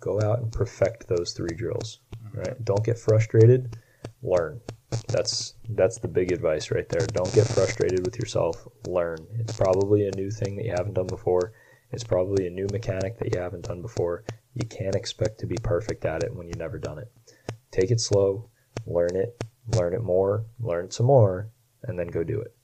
Go 0.00 0.20
out 0.22 0.40
and 0.40 0.52
perfect 0.52 1.08
those 1.08 1.32
three 1.32 1.54
drills. 1.56 2.00
Right. 2.32 2.64
Don't 2.64 2.84
get 2.84 2.98
frustrated. 2.98 3.76
Learn. 4.22 4.60
That's 5.08 5.54
that's 5.70 5.98
the 5.98 6.08
big 6.08 6.32
advice 6.32 6.70
right 6.70 6.88
there. 6.88 7.06
Don't 7.06 7.32
get 7.34 7.46
frustrated 7.46 8.04
with 8.04 8.18
yourself. 8.18 8.66
Learn. 8.86 9.18
It's 9.38 9.56
probably 9.56 10.06
a 10.06 10.16
new 10.16 10.30
thing 10.30 10.56
that 10.56 10.64
you 10.64 10.72
haven't 10.76 10.94
done 10.94 11.06
before. 11.06 11.52
It's 11.90 12.04
probably 12.04 12.46
a 12.46 12.50
new 12.50 12.66
mechanic 12.72 13.18
that 13.18 13.34
you 13.34 13.40
haven't 13.40 13.66
done 13.66 13.80
before. 13.80 14.24
You 14.54 14.66
can't 14.68 14.94
expect 14.94 15.38
to 15.40 15.46
be 15.46 15.56
perfect 15.62 16.04
at 16.04 16.22
it 16.22 16.34
when 16.34 16.48
you've 16.48 16.58
never 16.58 16.78
done 16.78 16.98
it. 16.98 17.10
Take 17.70 17.90
it 17.90 18.00
slow. 18.00 18.48
Learn 18.86 19.16
it. 19.16 19.42
Learn 19.74 19.94
it 19.94 20.02
more. 20.02 20.44
Learn 20.60 20.90
some 20.90 21.06
more, 21.06 21.50
and 21.82 21.98
then 21.98 22.08
go 22.08 22.22
do 22.22 22.40
it. 22.40 22.54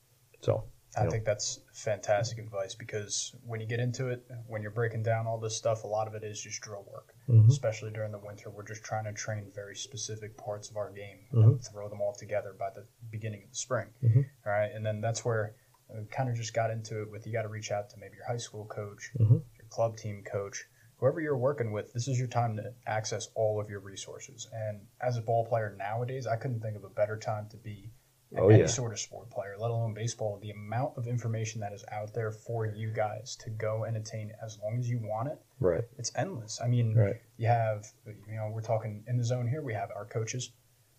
So 0.40 0.64
I 0.96 1.06
think 1.06 1.24
that's 1.24 1.58
fantastic 1.72 2.38
advice 2.38 2.74
because 2.74 3.34
when 3.46 3.60
you 3.60 3.66
get 3.66 3.80
into 3.80 4.08
it, 4.08 4.24
when 4.46 4.60
you're 4.62 4.70
breaking 4.70 5.02
down 5.02 5.26
all 5.26 5.38
this 5.38 5.56
stuff, 5.56 5.84
a 5.84 5.86
lot 5.86 6.06
of 6.06 6.14
it 6.14 6.22
is 6.22 6.40
just 6.40 6.60
drill 6.60 6.84
work. 6.90 7.14
Mhm. 7.28 7.48
Especially 7.48 7.90
during 7.90 8.12
the 8.12 8.18
winter, 8.18 8.50
we're 8.50 8.62
just 8.64 8.82
trying 8.84 9.04
to 9.04 9.12
train 9.12 9.50
very 9.54 9.74
specific 9.74 10.36
parts 10.36 10.68
of 10.70 10.76
our 10.76 10.90
game 10.90 11.26
Mhm. 11.32 11.44
and 11.44 11.64
throw 11.64 11.88
them 11.88 12.00
all 12.02 12.12
together 12.14 12.52
by 12.52 12.70
the 12.70 12.86
beginning 13.10 13.42
of 13.44 13.50
the 13.50 13.56
spring. 13.56 13.88
Mhm. 14.02 14.26
All 14.44 14.52
right, 14.52 14.70
and 14.72 14.84
then 14.84 15.00
that's 15.00 15.24
where 15.24 15.54
we 15.88 16.04
kind 16.06 16.28
of 16.28 16.34
just 16.36 16.52
got 16.54 16.70
into 16.70 17.02
it 17.02 17.10
with 17.10 17.26
you 17.26 17.32
got 17.32 17.42
to 17.42 17.48
reach 17.48 17.70
out 17.70 17.88
to 17.90 17.98
maybe 17.98 18.16
your 18.16 18.26
high 18.26 18.36
school 18.38 18.66
coach, 18.66 19.12
Mhm. 19.18 19.44
your 19.58 19.66
club 19.68 19.96
team 19.96 20.22
coach, 20.24 20.66
whoever 20.96 21.20
you're 21.20 21.36
working 21.36 21.72
with. 21.72 21.92
This 21.92 22.06
is 22.08 22.18
your 22.18 22.28
time 22.28 22.56
to 22.56 22.74
access 22.86 23.28
all 23.34 23.60
of 23.60 23.68
your 23.70 23.80
resources. 23.80 24.46
And 24.52 24.86
as 25.00 25.16
a 25.16 25.22
ball 25.22 25.44
player 25.46 25.74
nowadays, 25.76 26.26
I 26.26 26.36
couldn't 26.36 26.60
think 26.60 26.76
of 26.76 26.84
a 26.84 26.90
better 26.90 27.16
time 27.18 27.48
to 27.50 27.56
be 27.56 27.92
Oh, 28.36 28.48
any 28.48 28.60
yeah. 28.60 28.66
sort 28.66 28.92
of 28.92 28.98
sport 28.98 29.30
player, 29.30 29.56
let 29.58 29.70
alone 29.70 29.92
baseball, 29.94 30.38
the 30.40 30.50
amount 30.50 30.96
of 30.96 31.06
information 31.06 31.60
that 31.60 31.72
is 31.72 31.84
out 31.92 32.14
there 32.14 32.30
for 32.30 32.66
you 32.66 32.90
guys 32.90 33.36
to 33.36 33.50
go 33.50 33.84
and 33.84 33.96
attain 33.96 34.32
as 34.44 34.58
long 34.62 34.78
as 34.78 34.88
you 34.88 34.98
want 35.02 35.28
it, 35.28 35.38
right, 35.60 35.82
it's 35.98 36.10
endless. 36.16 36.60
I 36.62 36.68
mean, 36.68 36.94
right, 36.94 37.16
you 37.36 37.46
have, 37.48 37.86
you 38.06 38.34
know, 38.36 38.50
we're 38.52 38.62
talking 38.62 39.04
in 39.06 39.16
the 39.18 39.24
zone 39.24 39.46
here, 39.48 39.60
we 39.62 39.74
have 39.74 39.90
our 39.94 40.06
coaches, 40.06 40.50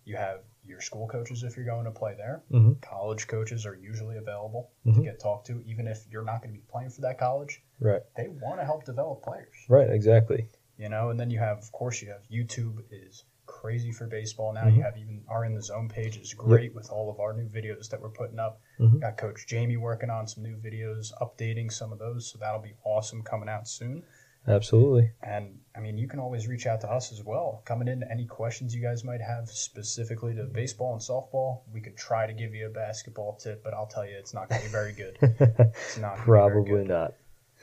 you 0.04 0.16
have 0.16 0.40
your 0.66 0.80
school 0.80 1.08
coaches 1.08 1.42
if 1.42 1.56
you're 1.56 1.66
going 1.66 1.84
to 1.86 1.90
play 1.90 2.14
there. 2.16 2.42
Mhm. 2.50 2.80
College 2.80 3.26
coaches 3.26 3.66
are 3.66 3.74
usually 3.74 4.16
available 4.16 4.70
Mhm. 4.86 4.94
to 4.96 5.02
get 5.02 5.18
talked 5.20 5.46
to, 5.48 5.60
even 5.66 5.86
if 5.88 6.06
you're 6.10 6.24
not 6.24 6.40
going 6.42 6.54
to 6.54 6.60
be 6.60 6.64
playing 6.68 6.90
for 6.90 7.00
that 7.02 7.18
college. 7.18 7.62
right, 7.80 8.02
They 8.16 8.28
want 8.28 8.60
to 8.60 8.64
help 8.64 8.84
develop 8.84 9.22
players 9.22 9.54
right. 9.68 9.90
Exactly. 9.90 10.46
you 10.76 10.88
know 10.88 11.10
and 11.10 11.18
then 11.20 11.30
you 11.30 11.38
have 11.38 11.58
of 11.58 11.70
course 11.72 12.00
you 12.02 12.08
have 12.10 12.22
youtube 12.30 12.82
is 12.90 13.24
crazy 13.46 13.92
for 13.92 14.06
baseball 14.06 14.52
now 14.52 14.64
Mhm. 14.64 14.76
you 14.76 14.82
have 14.82 14.96
even 14.96 15.22
our 15.28 15.44
in 15.44 15.54
the 15.54 15.62
zone 15.62 15.88
page 15.88 16.16
is 16.16 16.32
great 16.34 16.74
with 16.74 16.90
all 16.90 17.10
of 17.10 17.20
our 17.20 17.32
new 17.32 17.46
videos 17.48 17.88
that 17.90 18.00
we're 18.00 18.08
putting 18.10 18.38
up 18.38 18.60
Mhm. 18.80 19.00
got 19.00 19.16
coach 19.16 19.46
jamie 19.46 19.76
working 19.76 20.10
on 20.10 20.26
some 20.26 20.42
new 20.42 20.56
videos 20.56 21.12
updating 21.20 21.70
some 21.72 21.92
of 21.92 21.98
those 21.98 22.26
so 22.30 22.38
that'll 22.38 22.60
be 22.60 22.74
awesome 22.84 23.22
coming 23.22 23.48
out 23.48 23.68
soon 23.68 24.02
Absolutely. 24.46 25.10
and 25.22 25.58
i 25.74 25.80
mean 25.80 25.96
you 25.96 26.06
can 26.06 26.18
always 26.20 26.46
reach 26.46 26.66
out 26.66 26.80
to 26.82 26.90
us 26.90 27.12
as 27.12 27.22
well 27.24 27.62
coming 27.64 27.88
in 27.88 28.02
any 28.10 28.26
questions 28.26 28.74
you 28.74 28.82
guys 28.82 29.02
might 29.04 29.20
have 29.22 29.48
specifically 29.48 30.34
to 30.34 30.44
baseball 30.44 30.92
and 30.92 31.00
softball 31.00 31.60
we 31.72 31.80
could 31.80 31.96
try 31.96 32.26
to 32.26 32.32
give 32.34 32.54
you 32.54 32.66
a 32.66 32.70
basketball 32.70 33.36
tip 33.36 33.62
but 33.64 33.72
i'll 33.74 33.86
tell 33.86 34.04
you 34.06 34.16
it's 34.16 34.34
not 34.34 34.48
going 34.48 34.60
to 34.60 34.66
be 34.66 34.72
very 34.72 34.92
good 34.92 35.16
it's 35.22 35.96
not 35.98 36.16
gonna 36.16 36.20
be 36.20 36.26
very 36.26 36.26
Probably 36.26 36.84
not. 36.84 37.14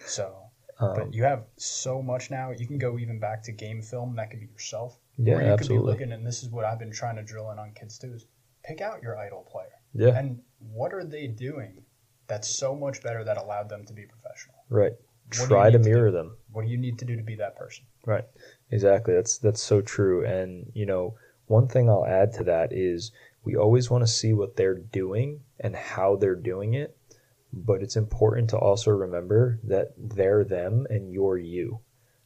so 0.06 0.36
Um, 0.82 0.94
but 0.96 1.14
you 1.14 1.24
have 1.24 1.44
so 1.58 2.02
much 2.02 2.32
now. 2.32 2.52
You 2.52 2.68
can 2.68 2.78
go 2.78 2.98
even 2.98 3.20
back 3.20 3.44
to 3.44 3.52
game 3.52 3.82
film. 3.82 4.16
That 4.16 4.32
could 4.32 4.40
be 4.40 4.48
yourself. 4.48 4.98
yeah, 5.18 5.36
Or 5.36 5.42
you 5.42 5.48
absolutely. 5.48 5.78
could 5.78 5.98
be 6.00 6.06
looking, 6.06 6.12
and 6.14 6.26
this 6.26 6.44
is 6.44 6.50
what 6.50 6.66
I've 6.66 6.80
been 6.80 6.92
trying 6.92 7.16
to 7.18 7.24
drill 7.24 7.52
in 7.52 7.60
on 7.60 7.72
kids 7.74 7.98
too: 8.00 8.14
is 8.14 8.26
pick 8.64 8.82
out 8.82 9.02
your 9.02 9.18
idol 9.18 9.48
player 9.52 9.82
yeah, 9.94 10.18
and 10.18 10.40
what 10.60 10.94
are 10.94 11.04
they 11.04 11.28
doing 11.28 11.84
that's 12.28 12.48
so 12.48 12.76
much 12.76 13.02
better 13.04 13.24
that 13.24 13.38
allowed 13.38 13.68
them 13.70 13.86
to 13.86 13.94
be 13.94 14.06
professional. 14.06 14.56
right. 14.70 14.94
you 14.94 15.46
Try 15.48 15.70
to 15.70 15.78
need 15.78 15.84
to 15.84 15.90
mirror 15.90 16.12
them. 16.12 16.38
What 16.52 16.66
do 16.66 16.72
you 16.72 16.78
need 16.78 16.98
to 17.00 17.06
do 17.06 17.16
to 17.16 17.24
be 17.24 17.36
that 17.36 17.56
person? 17.58 17.86
Right. 18.06 18.26
Exactly. 18.72 19.14
That's 19.14 19.38
that's 19.38 19.62
so 19.62 19.82
true. 19.82 20.26
And 20.26 20.72
you 20.74 20.86
know, 20.86 21.16
one 21.48 21.68
thing 21.68 21.90
I'll 21.90 22.06
add 22.06 22.34
to 22.34 22.44
that 22.46 22.72
is 22.72 23.12
we 23.44 23.56
always 23.56 23.90
want 23.90 24.04
to 24.04 24.08
see 24.12 24.34
what 24.34 24.56
they're 24.56 24.78
doing 24.78 25.42
and 25.60 25.76
how 25.76 26.16
they're 26.16 26.36
doing 26.36 26.74
it, 26.74 26.96
but 27.54 27.82
it's 27.82 27.96
important 27.96 28.50
to 28.52 28.58
also 28.58 28.92
remember 28.92 29.60
that 29.64 29.94
they're 29.98 30.44
them 30.44 30.88
and 30.90 31.12
you're 31.12 31.38
you. 31.38 31.80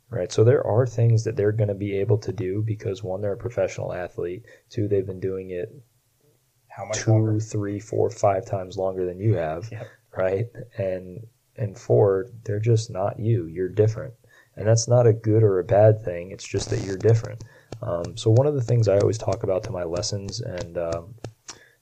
Right? 0.10 0.32
So 0.32 0.44
there 0.44 0.66
are 0.66 0.86
things 0.86 1.24
that 1.24 1.36
they're 1.36 1.52
going 1.52 1.68
to 1.68 1.74
be 1.74 1.98
able 1.98 2.20
to 2.20 2.32
do 2.32 2.62
because 2.62 3.04
one 3.04 3.22
they're 3.22 3.34
a 3.34 3.38
professional 3.38 3.92
athlete, 3.92 4.46
two 4.70 4.88
they've 4.88 5.06
been 5.06 5.20
doing 5.20 5.50
it 5.50 5.74
How 6.68 6.86
much 6.86 7.00
two, 7.00 7.12
longer? 7.12 7.40
three, 7.40 7.80
four, 7.80 8.10
five 8.12 8.46
times 8.46 8.78
longer 8.78 9.06
than 9.06 9.20
you 9.20 9.34
have, 9.36 9.70
right? 10.16 10.46
And 10.78 11.26
and 11.58 11.78
four, 11.78 12.28
they're 12.44 12.60
just 12.60 12.92
not 12.92 13.20
you. 13.20 13.46
You're 13.48 13.70
different, 13.70 14.14
and 14.56 14.68
that's 14.68 14.88
not 14.88 15.08
a 15.08 15.14
good 15.14 15.42
or 15.42 15.60
a 15.60 15.64
bad 15.64 16.04
thing. 16.04 16.32
It's 16.32 16.48
just 16.48 16.70
that 16.70 16.84
you're 16.84 16.98
different. 16.98 17.44
Um, 17.82 18.16
so 18.16 18.30
one 18.30 18.48
of 18.48 18.56
the 18.56 18.62
things 18.62 18.88
I 18.88 19.00
always 19.00 19.18
talk 19.18 19.44
about 19.44 19.64
to 19.64 19.72
my 19.72 19.84
lessons 19.84 20.40
and 20.40 20.78
um, 20.78 21.16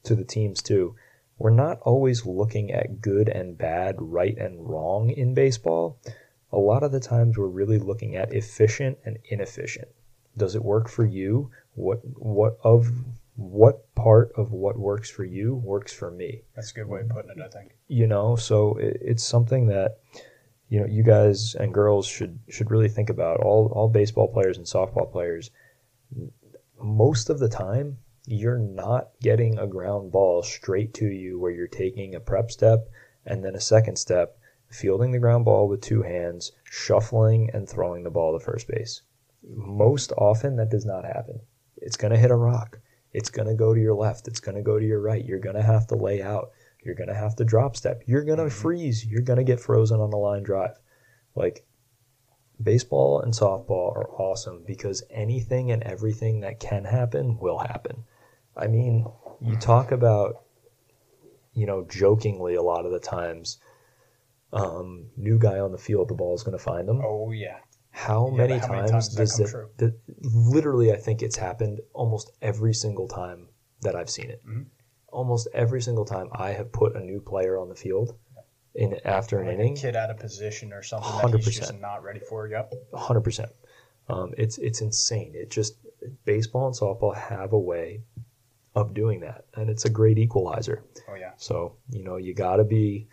to 0.04 0.16
the 0.16 0.24
teams 0.24 0.62
too, 0.62 0.96
we're 1.38 1.50
not 1.50 1.80
always 1.82 2.26
looking 2.26 2.72
at 2.72 3.02
good 3.02 3.28
and 3.28 3.58
bad, 3.58 3.96
right 4.00 4.38
and 4.38 4.70
wrong 4.70 5.10
in 5.10 5.34
baseball. 5.34 6.00
A 6.52 6.58
lot 6.58 6.84
of 6.84 6.92
the 6.92 7.00
times 7.00 7.38
we're 7.38 7.48
really 7.48 7.80
looking 7.80 8.16
at 8.16 8.34
efficient 8.34 8.98
and 9.06 9.18
inefficient. 9.30 9.88
Does 10.38 10.56
it 10.56 10.64
work 10.64 10.88
for 10.88 11.06
you? 11.06 11.50
What 11.76 12.00
what 12.18 12.58
of 12.64 12.92
what 13.36 13.94
part 13.96 14.32
of 14.38 14.52
what 14.52 14.78
works 14.78 15.10
for 15.10 15.24
you 15.24 15.56
works 15.56 15.92
for 15.92 16.12
me? 16.12 16.44
That's 16.56 16.72
a 16.72 16.76
good 16.76 16.88
way 16.88 17.02
of 17.02 17.10
putting 17.10 17.32
it. 17.32 17.42
I 17.44 17.48
think. 17.50 17.72
you 17.88 18.06
know 18.08 18.36
so 18.36 18.78
it, 18.78 18.98
it's 19.02 19.24
something 19.24 19.68
that 19.68 19.98
you 20.70 20.80
know 20.80 20.86
you 20.86 21.04
guys 21.04 21.56
and 21.56 21.74
girls 21.74 22.06
should 22.06 22.40
should 22.50 22.70
really 22.70 22.90
think 22.90 23.10
about 23.10 23.40
all 23.40 23.72
all 23.74 23.90
baseball 23.90 24.28
players 24.28 24.58
and 24.58 24.66
softball 24.66 25.12
players 25.12 25.50
most 26.80 27.30
of 27.30 27.40
the 27.40 27.50
time 27.50 27.98
you're 28.26 28.60
not 28.60 29.10
getting 29.22 29.58
a 29.58 29.68
ground 29.68 30.12
ball 30.12 30.42
straight 30.44 30.94
to 30.94 31.06
you 31.06 31.40
where 31.40 31.52
you're 31.52 31.68
taking 31.68 32.16
a 32.16 32.20
prep 32.20 32.50
step 32.52 32.90
and 33.26 33.44
then 33.44 33.56
a 33.56 33.62
second 33.62 33.98
step 33.98 34.38
fielding 34.70 35.12
the 35.12 35.20
ground 35.20 35.46
ball 35.46 35.68
with 35.68 35.82
two 35.82 36.02
hands 36.02 36.52
shuffling 36.64 37.50
and 37.54 37.68
throwing 37.68 38.04
the 38.04 38.10
ball 38.10 38.38
to 38.38 38.44
first 38.44 38.68
base 38.68 39.02
most 39.44 40.12
often 40.18 40.56
that 40.56 40.70
does 40.70 40.86
not 40.86 41.04
happen 41.06 41.40
it's 41.78 41.98
going 41.98 42.12
to 42.14 42.20
hit 42.20 42.32
a 42.32 42.36
rock 42.36 42.80
it's 43.12 43.30
going 43.30 43.48
to 43.48 43.54
go 43.54 43.74
to 43.74 43.82
your 43.82 43.94
left 43.94 44.28
it's 44.28 44.40
going 44.40 44.56
to 44.56 44.64
go 44.64 44.80
to 44.80 44.86
your 44.86 45.02
right 45.02 45.26
you're 45.26 45.40
going 45.40 45.56
to 45.56 45.62
have 45.62 45.86
to 45.86 45.96
lay 45.96 46.22
out 46.22 46.52
you're 46.86 46.96
going 46.96 47.10
to 47.10 47.16
have 47.16 47.36
to 47.38 47.46
drop 47.46 47.78
step. 47.78 48.04
You're 48.06 48.26
going 48.26 48.40
to 48.40 48.46
Mhm. 48.46 48.52
freeze. 48.52 49.06
You're 49.06 49.22
going 49.22 49.38
to 49.38 49.44
get 49.46 49.60
frozen 49.62 50.02
on 50.02 50.10
the 50.10 50.18
line 50.18 50.44
drive. 50.44 50.80
Like 51.34 51.66
baseball 52.62 53.22
and 53.22 53.34
softball 53.34 53.96
are 53.96 54.10
awesome 54.10 54.64
because 54.66 55.04
anything 55.10 55.72
and 55.72 55.82
everything 55.84 56.42
that 56.42 56.60
can 56.60 56.84
happen 56.84 57.38
will 57.40 57.60
happen. 57.60 58.04
I 58.56 58.68
mean, 58.68 59.06
you 59.42 59.56
talk 59.56 59.92
about, 59.92 60.44
you 61.54 61.66
know, 61.66 61.86
jokingly 61.90 62.56
a 62.56 62.62
lot 62.62 62.86
of 62.86 62.92
the 62.92 63.00
times, 63.00 63.60
um, 64.52 65.08
new 65.18 65.40
guy 65.40 65.60
on 65.60 65.72
the 65.72 65.78
field, 65.78 66.10
the 66.10 66.14
ball 66.14 66.36
is 66.36 66.44
going 66.44 66.58
to 66.58 66.64
find 66.64 66.88
him. 66.88 67.02
Oh 67.04 67.32
yeah. 67.32 67.58
How 67.92 68.28
Yeah, 68.28 68.38
many 68.38 68.58
how 68.58 68.68
many 68.70 68.82
times, 68.82 68.92
times 68.92 69.16
does 69.16 69.38
that 69.38 69.78
that, 69.78 69.94
that? 70.18 70.18
Literally, 70.24 70.92
I 70.92 70.98
think 70.98 71.22
it's 71.22 71.38
happened 71.38 71.80
almost 71.94 72.32
every 72.42 72.74
single 72.74 73.08
time 73.08 73.50
that 73.82 73.96
I've 73.96 74.10
seen 74.10 74.30
it. 74.30 74.44
Mhm. 74.46 74.66
Almost 75.10 75.48
every 75.54 75.82
single 75.82 76.06
time 76.06 76.28
I 76.32 76.52
have 76.52 76.72
put 76.72 76.96
a 76.96 77.00
new 77.00 77.22
player 77.22 77.58
on 77.60 77.70
the 77.70 77.76
field 77.76 78.18
in 78.74 79.00
after 79.06 79.40
an 79.40 79.48
Like 79.48 79.56
inning, 79.56 79.76
kid 79.76 79.96
out 79.96 80.10
of 80.10 80.18
position 80.18 80.74
or 80.74 80.82
something 80.82 81.12
that 81.32 81.38
he's 81.38 81.56
just 81.56 81.80
not 81.80 82.04
ready 82.04 82.20
for. 82.20 82.48
Yep. 82.48 82.74
hundred 82.94 83.22
percent. 83.22 83.52
Um, 84.10 84.34
it's 84.38 84.58
it's 84.58 84.82
insane. 84.82 85.34
It 85.36 85.52
just 85.52 85.76
baseball 86.26 86.66
and 86.68 86.76
softball 86.76 87.16
have 87.16 87.54
a 87.54 87.60
way 87.60 88.02
of 88.76 88.94
doing 88.94 89.20
that, 89.22 89.46
and 89.56 89.70
it's 89.70 89.86
a 89.86 89.90
great 89.90 90.18
equalizer. 90.18 90.84
Oh 91.08 91.16
yeah. 91.16 91.32
So 91.38 91.76
you 91.90 92.04
know 92.04 92.18
you 92.18 92.34
got 92.34 92.58
to 92.58 92.64
be 92.64 93.08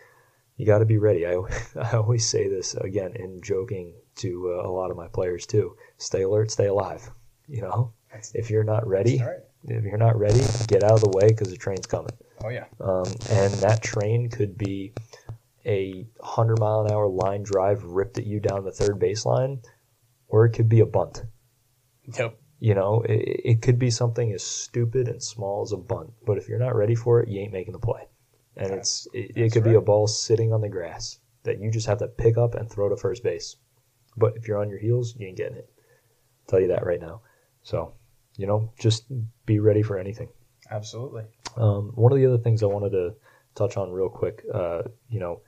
you 0.57 0.67
got 0.67 0.79
to 0.79 0.87
be 0.87 0.99
ready. 0.99 1.27
I 1.27 1.41
I 1.81 1.97
always 1.97 2.29
say 2.29 2.49
this 2.49 2.75
again 2.75 3.15
in 3.15 3.41
joking 3.43 3.95
to 4.17 4.59
uh, 4.59 4.69
a 4.69 4.71
lot 4.71 4.91
of 4.91 4.97
my 4.97 5.09
players 5.09 5.47
too. 5.47 5.77
Stay 5.99 6.23
alert, 6.23 6.51
stay 6.51 6.67
alive. 6.67 7.11
You 7.49 7.63
know, 7.63 7.93
That's, 8.13 8.35
if 8.35 8.51
you're 8.51 8.65
not 8.65 8.87
ready, 8.87 9.19
right. 9.19 9.41
if 9.65 9.85
you're 9.85 9.99
not 9.99 10.19
ready, 10.19 10.41
get 10.69 10.85
out 10.85 10.93
of 10.93 11.01
the 11.01 11.11
way 11.11 11.29
because 11.29 11.51
the 11.51 11.57
train's 11.57 11.87
coming. 11.87 12.13
Oh 12.45 12.49
yeah. 12.49 12.67
Um, 12.81 13.07
and 13.31 13.53
that 13.55 13.81
train 13.83 14.29
could 14.31 14.57
be 14.57 14.93
a 15.67 16.07
100 16.19 16.59
mile 16.59 16.87
an 16.87 16.93
hour 16.93 17.09
line 17.09 17.43
drive 17.43 17.83
ripped 17.85 18.19
at 18.19 18.27
you 18.27 18.41
down 18.41 18.65
the 18.65 18.73
third 18.73 18.99
baseline, 18.99 19.63
or 20.29 20.47
it 20.47 20.51
could 20.51 20.69
be 20.69 20.81
a 20.81 20.87
bunt. 20.87 21.25
Yep. 22.17 22.40
You 22.61 22.75
know, 22.75 23.03
it, 23.03 23.41
it 23.45 23.63
could 23.63 23.79
be 23.79 23.91
something 23.91 24.33
as 24.33 24.45
stupid 24.45 25.09
and 25.09 25.23
small 25.23 25.63
as 25.63 25.73
a 25.73 25.79
bunt, 25.79 26.13
but 26.27 26.37
if 26.37 26.49
you're 26.49 26.59
not 26.59 26.77
ready 26.77 26.95
for 26.95 27.21
it, 27.21 27.29
you 27.29 27.41
ain't 27.41 27.53
making 27.53 27.73
the 27.73 27.79
play. 27.79 28.07
And 28.57 28.73
it's 28.73 29.09
it, 29.15 29.33
it 29.35 29.53
could 29.53 29.65
be 29.65 29.75
a 29.75 29.81
ball 29.81 30.07
sitting 30.07 30.53
on 30.53 30.61
the 30.61 30.69
grass 30.69 31.19
that 31.45 31.59
you 31.59 31.71
just 31.71 31.87
have 31.87 31.99
to 31.99 32.07
pick 32.07 32.37
up 32.37 32.55
and 32.55 32.71
throw 32.71 32.91
to 32.91 32.97
first 32.97 33.23
base. 33.23 33.57
But 34.17 34.37
if 34.37 34.47
you're 34.47 34.59
on 34.59 34.69
your 34.69 34.79
heels, 34.79 35.15
you 35.17 35.27
ain't 35.27 35.39
getting 35.39 35.57
it. 35.57 35.71
tell 36.49 36.61
you 36.61 36.69
that 36.69 36.85
right 36.85 37.01
now. 37.01 37.23
So, 37.63 37.95
you 38.37 38.47
know, 38.47 38.73
just 38.79 39.05
be 39.47 39.59
ready 39.59 39.83
for 39.83 39.99
anything. 39.99 40.29
Absolutely. 40.71 41.25
Um, 41.57 41.93
one 41.95 42.13
of 42.13 42.19
the 42.19 42.27
other 42.27 42.39
things 42.39 42.63
I 42.63 42.67
wanted 42.67 42.91
to 42.91 43.15
touch 43.55 43.77
on 43.77 43.91
real 43.91 44.09
quick, 44.09 44.45
uh, 44.53 44.83
you 45.09 45.21
know, 45.21 45.41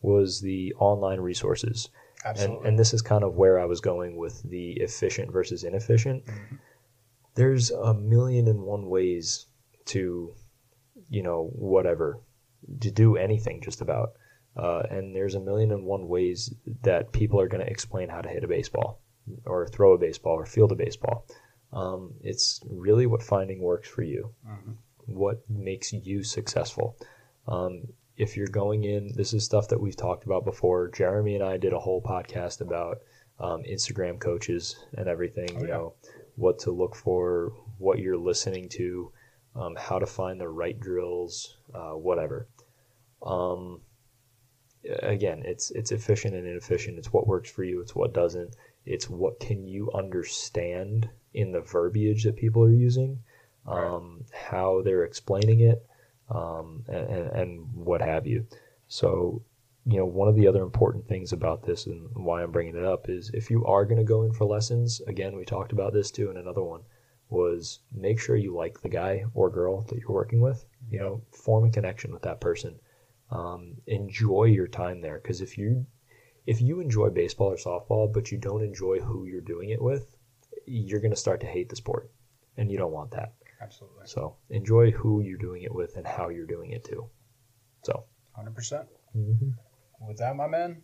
was 0.00 0.40
the 0.40 0.74
online 0.74 1.20
resources. 1.20 1.88
And, 2.24 2.36
Absolutely. 2.38 2.68
and 2.68 2.78
this 2.78 2.92
is 2.94 3.02
kind 3.02 3.22
of 3.24 3.34
where 3.36 3.60
I 3.60 3.64
was 3.66 3.80
going 3.80 4.16
with 4.16 4.42
the 4.42 4.72
efficient 4.72 5.30
versus 5.32 5.64
inefficient. 5.64 6.24
Mhm. 6.24 6.58
There's 7.34 7.70
a 7.70 7.94
million 7.94 8.48
and 8.48 8.62
one 8.62 8.88
ways 8.88 9.46
to, 9.86 10.34
you 11.08 11.22
know, 11.22 11.50
whatever, 11.54 12.20
to 12.80 12.90
do 12.90 13.16
anything 13.16 13.60
just 13.60 13.80
about. 13.80 14.14
Uh, 14.56 14.82
and 14.90 15.14
there's 15.14 15.34
a 15.34 15.40
million 15.40 15.70
and 15.70 15.84
one 15.84 16.08
ways 16.08 16.52
that 16.82 17.12
people 17.12 17.38
are 17.40 17.46
going 17.48 17.64
to 17.64 17.70
explain 17.70 18.08
how 18.08 18.22
to 18.22 18.28
hit 18.28 18.42
a 18.42 18.48
baseball 18.48 19.00
or 19.44 19.66
throw 19.68 19.92
a 19.92 19.98
baseball 19.98 20.32
or 20.34 20.46
field 20.46 20.72
a 20.72 20.74
baseball. 20.74 21.26
Um, 21.72 22.14
it's 22.22 22.60
really 22.70 23.06
what 23.06 23.22
finding 23.22 23.60
works 23.60 23.88
for 23.88 24.02
you 24.02 24.30
Mhm. 24.48 24.76
what 25.06 25.48
makes 25.50 25.92
you 25.92 26.22
successful. 26.24 26.96
Um, 27.46 27.88
if 28.16 28.36
you're 28.36 28.46
going 28.46 28.84
in, 28.84 29.12
this 29.14 29.32
is 29.34 29.44
stuff 29.44 29.68
that 29.68 29.80
we've 29.80 29.96
talked 29.96 30.24
about 30.24 30.44
before. 30.44 30.88
Jeremy 30.88 31.34
and 31.34 31.44
I 31.44 31.56
did 31.56 31.72
a 31.72 31.78
whole 31.78 32.00
podcast 32.02 32.60
about 32.60 32.98
um, 33.38 33.62
Instagram 33.70 34.18
coaches 34.18 34.76
and 34.96 35.08
everything. 35.08 35.48
Oh, 35.56 35.60
you 35.60 35.68
yeah. 35.68 35.74
know, 35.74 35.94
what 36.36 36.58
to 36.60 36.70
look 36.70 36.94
for, 36.94 37.52
what 37.78 37.98
you're 37.98 38.16
listening 38.16 38.68
to, 38.70 39.12
um, 39.54 39.76
how 39.76 39.98
to 39.98 40.06
find 40.06 40.40
the 40.40 40.48
right 40.48 40.78
drills, 40.78 41.56
uh, 41.74 41.92
whatever. 41.92 42.46
Um, 43.22 43.80
again, 45.02 45.42
it's 45.44 45.70
it's 45.72 45.92
efficient 45.92 46.34
and 46.34 46.46
inefficient. 46.46 46.98
It's 46.98 47.12
what 47.12 47.26
works 47.26 47.50
for 47.50 47.64
you. 47.64 47.80
It's 47.80 47.94
what 47.94 48.14
doesn't. 48.14 48.54
It's 48.84 49.10
what 49.10 49.40
can 49.40 49.66
you 49.66 49.90
understand 49.92 51.08
in 51.34 51.52
the 51.52 51.60
verbiage 51.60 52.24
that 52.24 52.36
people 52.36 52.62
are 52.62 52.70
using 52.70 53.18
Right. 53.66 53.84
um, 53.84 54.24
how 54.32 54.82
they're 54.82 55.02
explaining 55.04 55.60
it, 55.60 55.84
um, 56.30 56.84
and, 56.88 57.30
and, 57.30 57.74
what 57.74 58.00
have 58.00 58.26
you. 58.26 58.46
So, 58.88 59.42
you 59.86 59.96
know, 59.96 60.06
one 60.06 60.28
of 60.28 60.34
the 60.34 60.46
other 60.48 60.62
important 60.62 61.06
things 61.06 61.32
about 61.32 61.64
this 61.64 61.86
and 61.86 62.08
why 62.14 62.42
I'm 62.42 62.50
bringing 62.50 62.76
it 62.76 62.84
up 62.84 63.08
is 63.08 63.30
if 63.32 63.50
you 63.50 63.64
are 63.64 63.84
going 63.84 63.98
to 63.98 64.04
go 64.04 64.24
in 64.24 64.32
for 64.32 64.44
lessons, 64.44 65.00
again, 65.06 65.36
we 65.36 65.44
talked 65.44 65.72
about 65.72 65.92
this 65.92 66.10
too 66.10 66.30
in 66.30 66.36
another 66.36 66.62
one, 66.62 66.82
was 67.28 67.80
make 67.92 68.20
sure 68.20 68.36
you 68.36 68.54
like 68.54 68.80
the 68.80 68.88
guy 68.88 69.24
or 69.34 69.50
girl 69.50 69.82
that 69.82 69.98
you're 69.98 70.12
working 70.12 70.40
with. 70.40 70.64
You 70.90 70.98
know, 70.98 71.22
form 71.32 71.64
a 71.64 71.70
connection 71.70 72.12
with 72.12 72.22
that 72.22 72.40
person. 72.40 72.78
Um, 73.30 73.76
enjoy 73.86 74.44
your 74.44 74.68
time 74.68 75.00
there 75.00 75.18
because 75.18 75.40
if 75.40 75.58
you 75.58 75.86
if 76.46 76.60
you 76.60 76.78
enjoy 76.80 77.10
baseball 77.10 77.48
or 77.52 77.56
softball 77.56 78.12
but 78.12 78.30
you 78.30 78.38
don't 78.38 78.62
enjoy 78.62 79.00
who 79.00 79.26
you're 79.26 79.40
doing 79.40 79.70
it 79.70 79.82
with, 79.82 80.16
you're 80.66 81.00
going 81.00 81.10
to 81.10 81.16
start 81.16 81.40
to 81.40 81.46
hate 81.46 81.68
the 81.68 81.76
sport, 81.76 82.10
and 82.56 82.70
you 82.70 82.78
don't 82.78 82.92
want 82.92 83.10
that. 83.12 83.34
Absolutely. 83.60 84.06
So 84.06 84.36
enjoy 84.50 84.90
who 84.90 85.22
you're 85.22 85.38
doing 85.38 85.62
it 85.62 85.74
with 85.74 85.96
and 85.96 86.06
how 86.06 86.28
you're 86.28 86.46
doing 86.46 86.70
it 86.72 86.84
too. 86.84 87.06
So, 87.84 88.04
Hundred 88.34 88.54
percent. 88.54 88.86
Mm-hmm. 89.16 89.50
With 90.06 90.18
that, 90.18 90.36
my 90.36 90.46
man, 90.46 90.82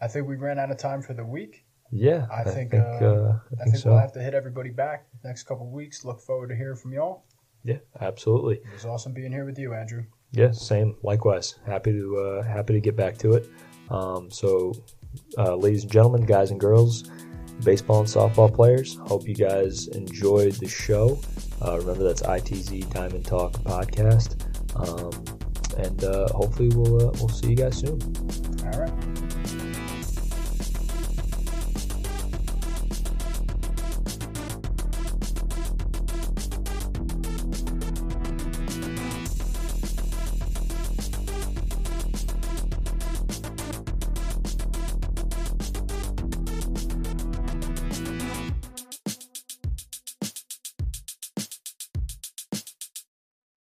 I 0.00 0.08
think 0.08 0.26
we 0.26 0.36
ran 0.36 0.58
out 0.58 0.70
of 0.70 0.78
time 0.78 1.02
for 1.02 1.14
the 1.14 1.24
week. 1.24 1.64
yeah, 1.92 2.26
I 2.32 2.42
think, 2.42 2.72
think, 2.72 2.82
uh, 2.82 3.04
uh, 3.04 3.32
I 3.32 3.62
I 3.62 3.64
think 3.64 3.64
think 3.64 3.76
so. 3.76 3.90
we'll 3.90 3.98
have 4.00 4.12
to 4.12 4.22
hit 4.22 4.34
everybody 4.34 4.70
back 4.70 5.06
next 5.24 5.44
couple 5.44 5.70
weeks. 5.70 6.04
Look 6.04 6.20
forward 6.20 6.48
to 6.48 6.56
hearing 6.56 6.76
from 6.76 6.92
y'all. 6.92 7.24
Yeah, 7.62 7.78
absolutely. 8.00 8.56
It 8.56 8.72
was 8.72 8.86
awesome 8.86 9.12
being 9.12 9.30
here 9.32 9.44
with 9.44 9.58
you, 9.58 9.74
Andrew. 9.74 10.04
Yeah, 10.32 10.50
same. 10.52 10.96
Likewise, 11.02 11.56
happy 11.66 11.92
to 11.92 12.18
uh, 12.18 12.42
happy 12.42 12.72
to 12.72 12.80
get 12.80 12.96
back 12.96 13.18
to 13.18 13.32
it. 13.34 13.48
Um, 13.90 14.30
so 14.30 14.72
uh, 15.38 15.54
ladies 15.56 15.82
and 15.82 15.92
gentlemen, 15.92 16.22
guys 16.24 16.50
and 16.52 16.58
girls, 16.60 17.04
baseball 17.64 18.00
and 18.00 18.08
softball 18.08 18.52
players. 18.52 18.96
Hope 19.06 19.26
you 19.28 19.34
guys 19.34 19.88
enjoyed 19.88 20.54
the 20.54 20.68
show. 20.68 21.20
Uh, 21.64 21.78
remember, 21.78 22.04
that's 22.04 22.22
ITZ 22.22 22.92
Diamond 22.92 23.24
Talk 23.24 23.52
podcast. 23.64 24.36
Um, 24.76 25.12
and 25.78 26.04
uh, 26.04 26.28
hopefully, 26.32 26.70
we'll 26.74 27.08
uh, 27.08 27.12
we'll 27.18 27.28
see 27.28 27.50
you 27.50 27.56
guys 27.56 27.78
soon. 27.78 28.00
All 28.64 28.80
right. 28.80 29.09